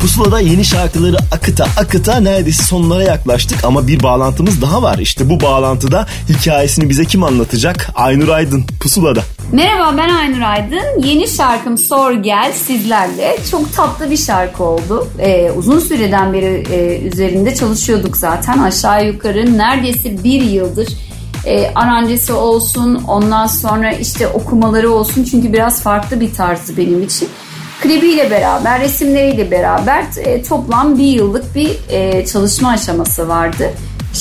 Pusula'da 0.00 0.40
yeni 0.40 0.64
şarkıları 0.64 1.16
akıta 1.32 1.64
akıta 1.64 2.20
neredeyse 2.20 2.62
sonlara 2.62 3.02
yaklaştık 3.02 3.64
ama 3.64 3.86
bir 3.86 4.02
bağlantımız 4.02 4.62
daha 4.62 4.82
var. 4.82 4.98
İşte 4.98 5.28
bu 5.28 5.40
bağlantıda 5.40 6.06
hikayesini 6.28 6.88
bize 6.88 7.04
kim 7.04 7.22
anlatacak? 7.22 7.90
Aynur 7.94 8.28
Aydın 8.28 8.64
Pusula'da. 8.80 9.22
Merhaba 9.52 9.96
ben 9.96 10.08
Aynur 10.08 10.40
Aydın. 10.40 11.02
Yeni 11.02 11.28
şarkım 11.28 11.78
Sor 11.78 12.12
Gel 12.12 12.52
sizlerle. 12.52 13.36
Çok 13.50 13.72
tatlı 13.76 14.10
bir 14.10 14.16
şarkı 14.16 14.64
oldu. 14.64 15.08
Ee, 15.18 15.50
uzun 15.50 15.78
süreden 15.78 16.32
beri 16.32 16.64
e, 16.72 17.00
üzerinde 17.00 17.54
çalışıyorduk 17.54 18.16
zaten. 18.16 18.58
Aşağı 18.58 19.06
yukarı 19.06 19.58
neredeyse 19.58 20.24
bir 20.24 20.42
yıldır 20.42 20.88
e, 21.46 21.74
aranjesi 21.74 22.32
olsun 22.32 23.04
ondan 23.08 23.46
sonra 23.46 23.92
işte 23.92 24.28
okumaları 24.28 24.90
olsun. 24.90 25.24
Çünkü 25.24 25.52
biraz 25.52 25.82
farklı 25.82 26.20
bir 26.20 26.34
tarzı 26.34 26.76
benim 26.76 27.02
için. 27.02 27.28
Klibiyle 27.80 28.30
beraber, 28.30 28.80
resimleriyle 28.80 29.50
beraber 29.50 30.04
e, 30.24 30.42
toplam 30.42 30.98
bir 30.98 31.06
yıllık 31.06 31.54
bir 31.54 31.70
e, 31.88 32.26
çalışma 32.26 32.70
aşaması 32.70 33.28
vardı. 33.28 33.70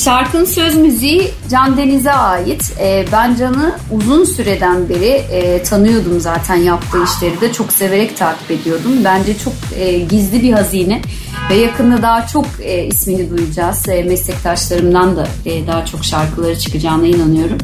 Şarkının 0.04 0.46
söz 0.46 0.76
müziği 0.76 1.32
Can 1.52 1.78
Deniz'e 1.78 2.12
ait. 2.12 2.74
E, 2.80 3.06
ben 3.12 3.36
Can'ı 3.36 3.76
uzun 3.92 4.24
süreden 4.24 4.90
beri 4.90 5.06
e, 5.06 5.64
tanıyordum 5.64 6.20
zaten 6.20 6.56
yaptığı 6.56 7.04
işleri 7.04 7.42
de 7.42 7.54
çok 7.54 7.74
severek 7.74 8.18
takip 8.18 8.52
ediyordum. 8.52 8.92
Bence 9.04 9.38
çok 9.38 9.54
e, 9.76 10.00
gizli 10.00 10.44
bir 10.44 10.54
hazine 10.54 11.02
ve 11.50 11.56
yakında 11.56 12.02
daha 12.02 12.28
çok 12.28 12.46
e, 12.62 12.86
ismini 12.86 13.30
duyacağız. 13.38 13.90
E, 13.90 14.04
meslektaşlarımdan 14.04 15.16
da 15.16 15.28
e, 15.46 15.68
daha 15.68 15.86
çok 15.86 16.06
şarkıları 16.06 16.60
çıkacağına 16.60 17.06
inanıyorum. 17.06 17.58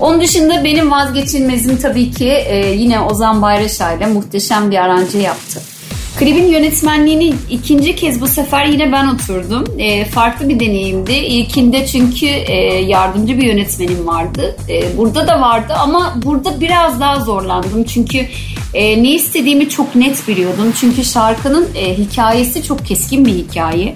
Onun 0.00 0.20
dışında 0.20 0.64
benim 0.64 0.90
vazgeçilmezim 0.90 1.76
tabii 1.76 2.10
ki 2.10 2.28
e, 2.28 2.72
yine 2.72 3.00
Ozan 3.00 3.42
Bayraşa 3.42 3.92
ile 3.92 4.06
muhteşem 4.06 4.70
bir 4.70 4.76
aranje 4.76 5.18
yaptı. 5.18 5.60
Klibin 6.20 6.46
yönetmenliğini 6.46 7.34
ikinci 7.50 7.96
kez 7.96 8.20
bu 8.20 8.26
sefer 8.26 8.66
yine 8.66 8.92
ben 8.92 9.06
oturdum. 9.06 9.64
E, 9.78 10.04
farklı 10.04 10.48
bir 10.48 10.60
deneyimdi. 10.60 11.12
İlkinde 11.12 11.86
çünkü 11.86 12.26
e, 12.26 12.54
yardımcı 12.80 13.38
bir 13.38 13.42
yönetmenim 13.42 14.06
vardı. 14.06 14.56
E, 14.68 14.98
burada 14.98 15.28
da 15.28 15.40
vardı 15.40 15.72
ama 15.78 16.14
burada 16.24 16.60
biraz 16.60 17.00
daha 17.00 17.20
zorlandım. 17.20 17.84
Çünkü 17.84 18.26
e, 18.74 19.02
ne 19.02 19.10
istediğimi 19.14 19.68
çok 19.68 19.94
net 19.94 20.28
biliyordum. 20.28 20.72
Çünkü 20.80 21.04
şarkının 21.04 21.68
e, 21.74 21.98
hikayesi 21.98 22.62
çok 22.62 22.86
keskin 22.86 23.26
bir 23.26 23.34
hikaye. 23.34 23.94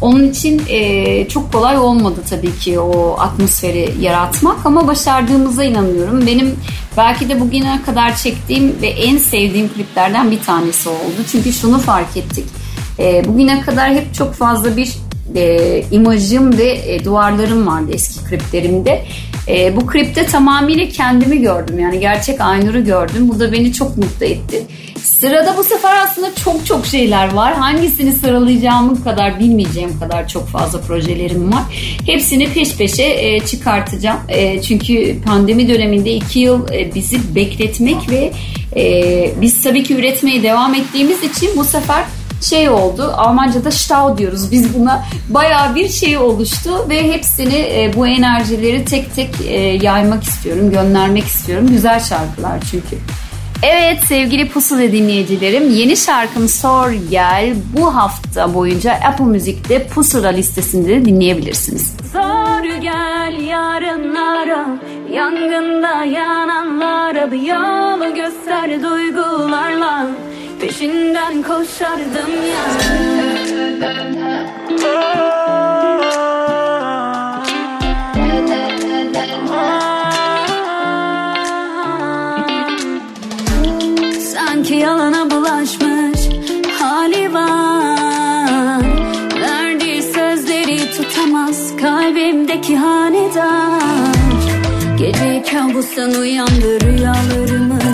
Onun 0.00 0.30
için 0.30 0.62
e, 0.68 1.28
çok 1.28 1.52
kolay 1.52 1.78
olmadı 1.78 2.20
tabii 2.30 2.58
ki 2.58 2.80
o 2.80 3.16
atmosferi 3.18 3.94
yaratmak 4.00 4.66
ama 4.66 4.86
başardığımıza 4.86 5.64
inanıyorum. 5.64 6.26
Benim 6.26 6.56
belki 6.96 7.28
de 7.28 7.40
bugüne 7.40 7.80
kadar 7.86 8.16
çektiğim 8.16 8.76
ve 8.82 8.86
en 8.86 9.18
sevdiğim 9.18 9.68
kliplerden 9.68 10.30
bir 10.30 10.40
tanesi 10.40 10.88
oldu. 10.88 11.24
Çünkü 11.32 11.52
şunu 11.52 11.78
fark 11.78 12.16
ettik. 12.16 12.44
E, 12.98 13.24
bugüne 13.28 13.60
kadar 13.60 13.94
hep 13.94 14.14
çok 14.14 14.34
fazla 14.34 14.76
bir 14.76 14.92
e, 15.34 15.84
imajım 15.90 16.58
ve 16.58 16.94
e, 16.94 17.04
duvarlarım 17.04 17.66
vardı 17.66 17.90
eski 17.92 18.24
kliplerimde. 18.24 19.04
E, 19.48 19.76
bu 19.76 19.86
klipte 19.86 20.26
tamamıyla 20.26 20.88
kendimi 20.88 21.40
gördüm. 21.40 21.78
Yani 21.78 22.00
gerçek 22.00 22.40
Aynur'u 22.40 22.84
gördüm. 22.84 23.28
Bu 23.28 23.40
da 23.40 23.52
beni 23.52 23.72
çok 23.72 23.96
mutlu 23.96 24.26
etti. 24.26 24.62
Sırada 25.02 25.56
bu 25.56 25.64
sefer 25.64 25.96
aslında 26.04 26.34
çok 26.34 26.66
çok 26.66 26.86
şeyler 26.86 27.32
var. 27.32 27.54
Hangisini 27.54 28.12
sıralayacağımı 28.12 29.04
kadar 29.04 29.40
bilmeyeceğim 29.40 30.00
kadar 30.00 30.28
çok 30.28 30.48
fazla 30.48 30.80
projelerim 30.80 31.52
var. 31.52 31.62
Hepsini 32.06 32.48
peş 32.52 32.76
peşe 32.76 33.02
e, 33.02 33.40
çıkartacağım. 33.40 34.18
E, 34.28 34.62
çünkü 34.62 35.22
pandemi 35.22 35.68
döneminde 35.68 36.12
iki 36.12 36.38
yıl 36.38 36.72
e, 36.72 36.94
bizi 36.94 37.34
bekletmek 37.34 38.10
ve 38.10 38.32
e, 38.76 39.30
biz 39.40 39.62
tabii 39.62 39.82
ki 39.82 39.94
üretmeye 39.94 40.42
devam 40.42 40.74
ettiğimiz 40.74 41.22
için 41.22 41.50
bu 41.56 41.64
sefer 41.64 42.04
şey 42.48 42.70
oldu. 42.70 43.14
Almanca'da 43.16 43.70
Stau 43.70 44.18
diyoruz. 44.18 44.52
Biz 44.52 44.78
buna 44.78 45.04
bayağı 45.28 45.74
bir 45.74 45.88
şey 45.88 46.18
oluştu 46.18 46.86
ve 46.88 47.12
hepsini 47.12 47.56
e, 47.56 47.92
bu 47.96 48.06
enerjileri 48.06 48.84
tek 48.84 49.14
tek 49.14 49.30
e, 49.46 49.54
yaymak 49.60 50.22
istiyorum, 50.24 50.70
göndermek 50.70 51.24
istiyorum. 51.24 51.66
Güzel 51.70 52.00
şarkılar 52.00 52.60
çünkü. 52.70 52.96
Evet 53.62 53.98
sevgili 54.08 54.48
Pusula 54.48 54.82
dinleyicilerim 54.82 55.70
yeni 55.70 55.96
şarkım 55.96 56.48
Sor 56.48 56.90
Gel 56.90 57.54
bu 57.76 57.94
hafta 57.94 58.54
boyunca 58.54 58.92
Apple 58.92 59.24
Müzik'te 59.24 59.86
Pusula 59.86 60.28
listesinde 60.28 60.88
de 60.88 61.04
dinleyebilirsiniz. 61.04 61.94
Zor 62.12 62.80
gel 62.80 63.42
yarınlara 63.48 64.66
Yangında 65.12 66.04
yananlara 66.04 67.32
Bir 67.32 67.42
yolu 67.42 68.14
göster 68.14 68.82
duygularla 68.82 70.06
Peşinden 70.60 71.42
koşardım 71.42 72.30
ya. 72.50 72.64
Sanki 84.20 84.74
yalana 84.74 85.30
bulaşmış 85.30 86.20
hali 86.78 87.34
var. 87.34 88.82
Verdiği 89.40 90.02
sözleri 90.02 90.90
tutamaz 90.90 91.76
kalbimdeki 91.76 92.76
hanedan. 92.76 94.14
Gece 94.98 95.42
kabustan 95.52 96.14
uyandı 96.14 96.80
rüyalarımı 96.80 97.85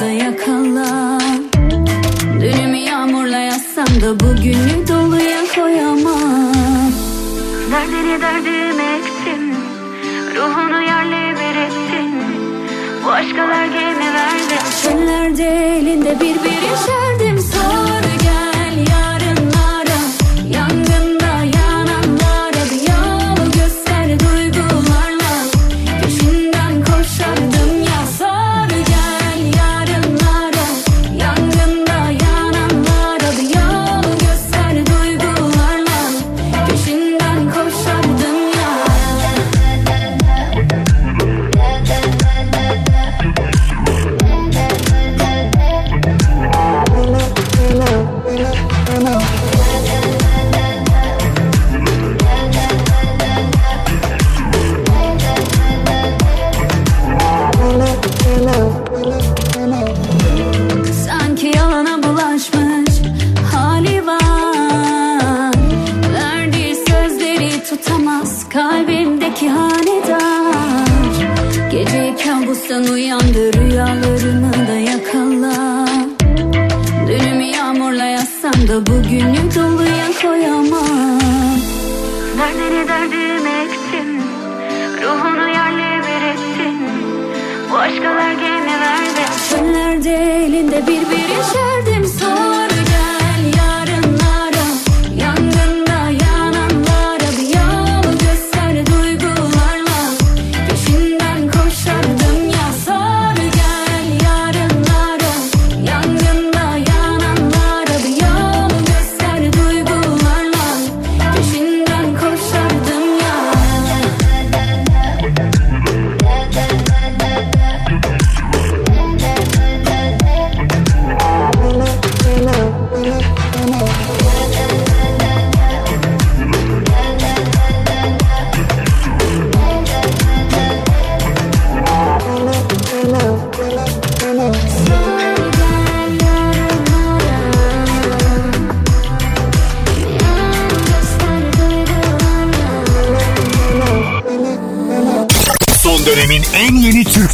yazsam 3.93 4.01
da 4.01 4.21
bugünü 4.21 4.89
doluya 4.89 5.41
koyamam. 5.55 6.53
Derdini 7.71 8.21
derdime 8.21 8.99
ektim 8.99 9.55
Ruhunu 10.37 10.83
yerle 10.83 11.35
bir 11.37 11.57
ettin 11.57 12.15
Bu 13.05 13.11
aşka 13.11 13.49
vergemi 13.49 14.15
verdim 14.15 14.67
Çöllerde 14.83 15.77
elinde 15.77 16.21
bir 16.21 16.35
bir 16.45 16.77
Sor 16.77 17.62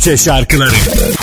Türkçe 0.08 0.24
şarkıları. 0.24 1.17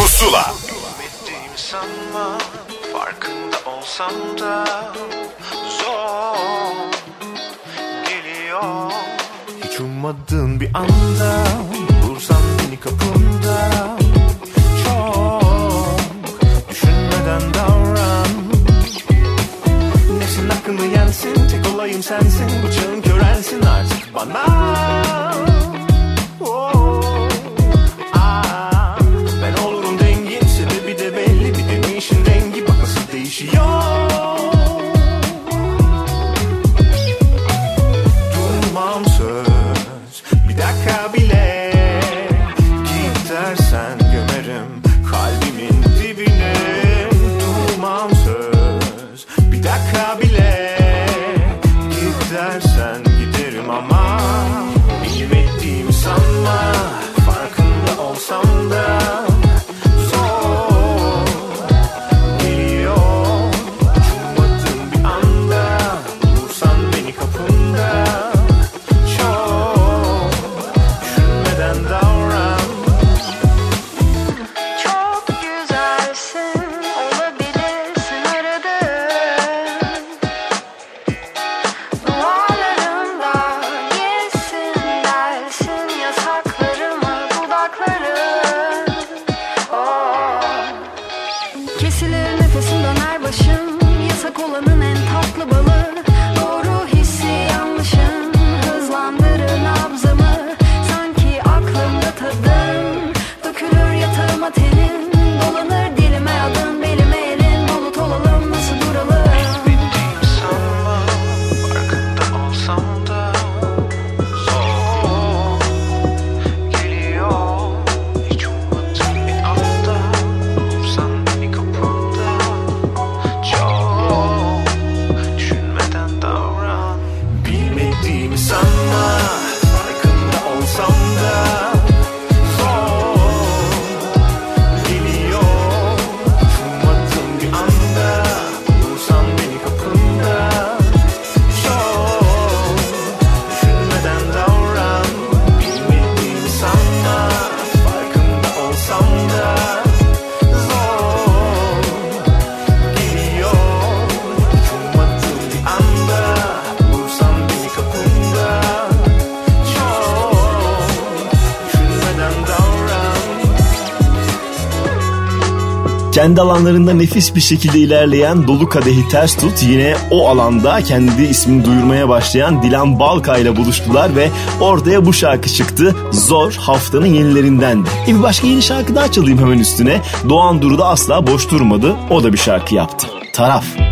kendi 166.25 166.41
alanlarında 166.41 166.93
nefis 166.93 167.35
bir 167.35 167.41
şekilde 167.41 167.79
ilerleyen 167.79 168.47
Dolu 168.47 168.69
Kadehi 168.69 169.07
Ters 169.07 169.35
Tut 169.35 169.63
yine 169.63 169.95
o 170.11 170.29
alanda 170.29 170.81
kendi 170.81 171.23
ismini 171.23 171.65
duyurmaya 171.65 172.09
başlayan 172.09 172.63
Dilan 172.63 172.99
Balka 172.99 173.37
ile 173.37 173.55
buluştular 173.55 174.15
ve 174.15 174.29
ortaya 174.61 175.05
bu 175.05 175.13
şarkı 175.13 175.49
çıktı. 175.49 175.95
Zor 176.11 176.53
haftanın 176.53 177.05
yenilerinden. 177.05 177.85
E 178.07 178.15
bir 178.15 178.23
başka 178.23 178.47
yeni 178.47 178.61
şarkı 178.61 178.95
daha 178.95 179.11
çalayım 179.11 179.39
hemen 179.39 179.59
üstüne. 179.59 180.01
Doğan 180.29 180.61
Duru 180.61 180.77
da 180.77 180.87
asla 180.87 181.27
boş 181.27 181.51
durmadı. 181.51 181.95
O 182.09 182.23
da 182.23 182.33
bir 182.33 182.37
şarkı 182.37 182.75
yaptı. 182.75 183.07
Taraf. 183.33 183.84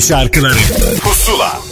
Şarkıları. 0.00 0.54
Pusula 1.02 1.67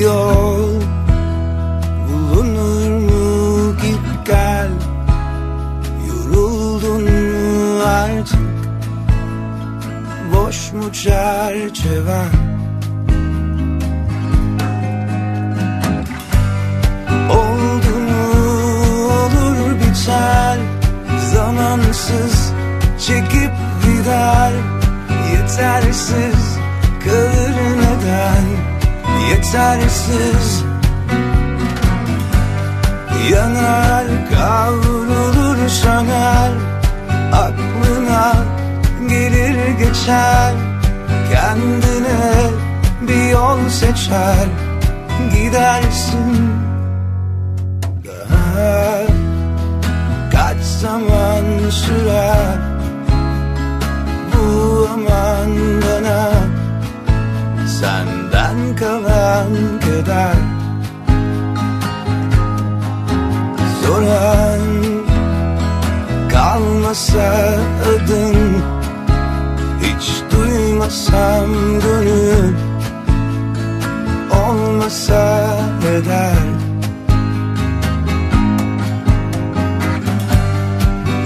Yol. 0.00 0.80
Bulunur 2.08 2.90
mu 3.06 3.76
git 3.82 4.26
gel? 4.26 4.70
Yoruldun 6.08 7.02
mu 7.02 7.82
artık? 7.82 8.40
Boş 10.32 10.72
mu 10.72 10.92
çerçeven 10.92 12.32
Oldu 17.30 17.94
mu 18.08 18.24
olur 19.06 19.74
biter. 19.80 20.58
Zamansız 21.34 22.52
çekip 23.06 23.52
gider. 23.84 24.52
Yetersiz 25.32 26.58
kalır 27.04 27.56
neden 27.76 28.59
Yetersiz. 29.30 30.64
Yanar 33.30 34.06
kavrulur 34.30 35.68
söner 35.68 36.52
Aklına 37.32 38.34
gelir 39.08 39.68
geçer. 39.78 40.54
Kendine 41.32 42.50
bir 43.00 43.28
yol 43.28 43.68
seçer. 43.68 44.46
Gidersin 45.34 46.50
daha. 48.06 49.02
Kaç 50.32 50.62
zaman 50.62 51.70
sürer? 51.70 52.58
Bu 54.32 54.88
aman 54.92 55.50
bana 55.82 56.30
Senden 58.70 58.76
kalan 58.76 59.80
keder. 59.80 60.34
Soran 63.82 64.60
Kalmasa 66.28 67.58
adın 67.84 68.36
Hiç 69.82 70.22
duymasam 70.32 71.50
gönül. 71.80 72.54
Olmasa 74.30 75.56
eder 75.84 76.32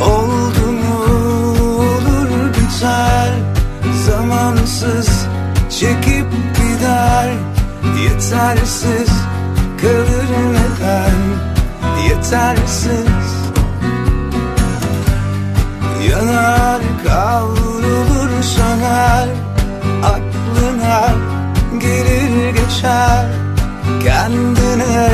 Oldu 0.01 0.73
mu 0.73 0.95
olur 1.83 2.49
biter. 2.55 3.33
Zamansız 4.07 5.27
çekip 5.81 6.27
gider 6.85 7.29
Yetersiz 8.03 9.11
kalır 9.81 10.31
neden 10.53 11.19
Yetersiz. 12.09 13.35
Yanar 16.11 16.83
kavrulur 17.07 18.43
söner 18.43 19.29
Aklına 20.05 21.11
gelir 21.79 22.51
geçer. 22.51 23.27
Kendine 24.05 25.11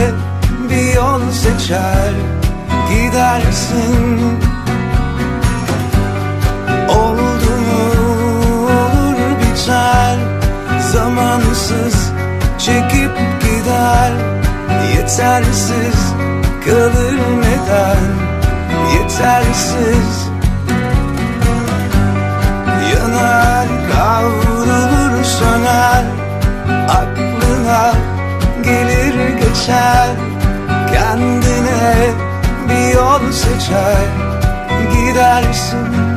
bir 0.71 0.95
yol 0.95 1.21
seçer 1.31 2.13
Gidersin. 2.91 4.21
Oldu 6.89 7.30
Zamansız 11.41 12.13
çekip 12.59 13.11
gider. 13.41 14.13
Yetersiz 14.97 16.15
kalır 16.65 17.19
neden 17.39 17.99
Yetersiz. 18.95 20.31
Yanar 22.93 23.67
kavrulur 23.93 25.25
söner. 25.25 26.05
Aklına 26.89 27.93
gelir 28.65 29.29
geçer. 29.29 30.09
Kendine 30.93 32.07
bir 32.69 32.95
yol 32.95 33.33
seçer. 33.33 34.07
Gidersin 34.93 36.10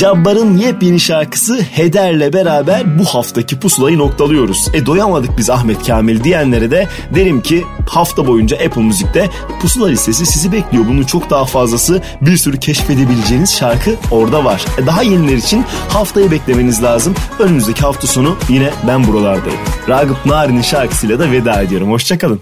Cabbar'ın 0.00 0.56
yepyeni 0.56 1.00
şarkısı 1.00 1.60
Heder'le 1.60 2.32
beraber 2.32 2.98
bu 2.98 3.04
haftaki 3.04 3.58
pusulayı 3.58 3.98
noktalıyoruz. 3.98 4.68
E 4.74 4.86
doyamadık 4.86 5.38
biz 5.38 5.50
Ahmet 5.50 5.86
Kamil 5.86 6.24
diyenlere 6.24 6.70
de 6.70 6.88
derim 7.14 7.40
ki 7.42 7.64
hafta 7.88 8.26
boyunca 8.26 8.56
Apple 8.56 8.82
Müzik'te 8.82 9.30
pusula 9.60 9.86
listesi 9.86 10.26
sizi 10.26 10.52
bekliyor. 10.52 10.84
Bunun 10.88 11.02
çok 11.02 11.30
daha 11.30 11.44
fazlası 11.44 12.02
bir 12.20 12.36
sürü 12.36 12.58
keşfedebileceğiniz 12.58 13.56
şarkı 13.56 13.94
orada 14.10 14.44
var. 14.44 14.64
E 14.78 14.86
daha 14.86 15.02
yeniler 15.02 15.36
için 15.36 15.64
haftayı 15.88 16.30
beklemeniz 16.30 16.82
lazım. 16.82 17.14
Önümüzdeki 17.38 17.80
hafta 17.80 18.06
sonu 18.06 18.36
yine 18.48 18.70
ben 18.86 19.06
buralardayım. 19.06 19.60
Ragıp 19.88 20.26
Narin'in 20.26 20.62
şarkısıyla 20.62 21.18
da 21.18 21.30
veda 21.30 21.62
ediyorum. 21.62 21.90
Hoşçakalın. 21.90 22.40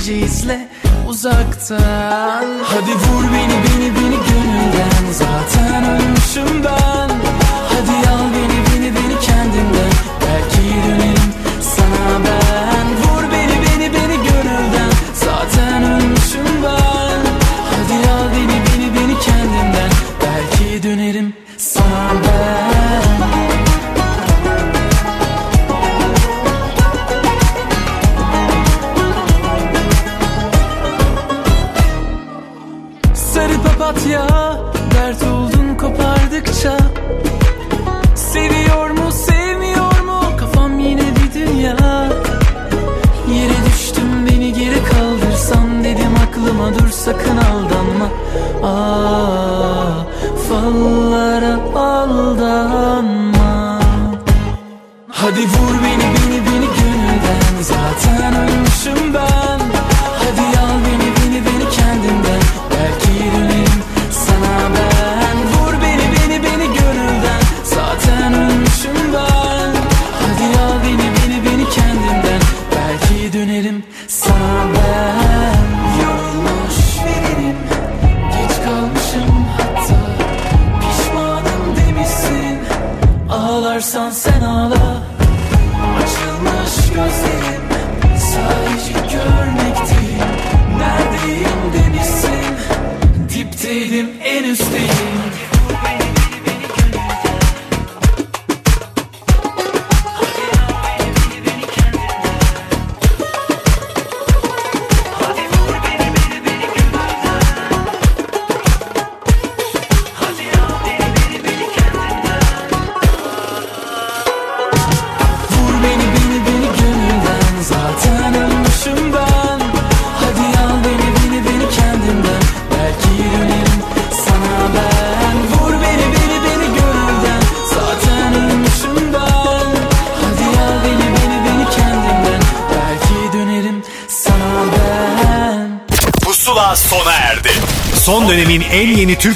gece 0.00 0.18
izle 0.18 0.68
uzaktan. 1.08 2.44
Hadi 2.64 2.90
vur 2.90 3.24
beni 3.32 3.56
beni 3.64 3.94
beni 3.96 4.16
gönülden 4.16 5.12
Zaten 5.12 5.84
ölmüşüm 5.84 6.64
ben. 6.64 7.09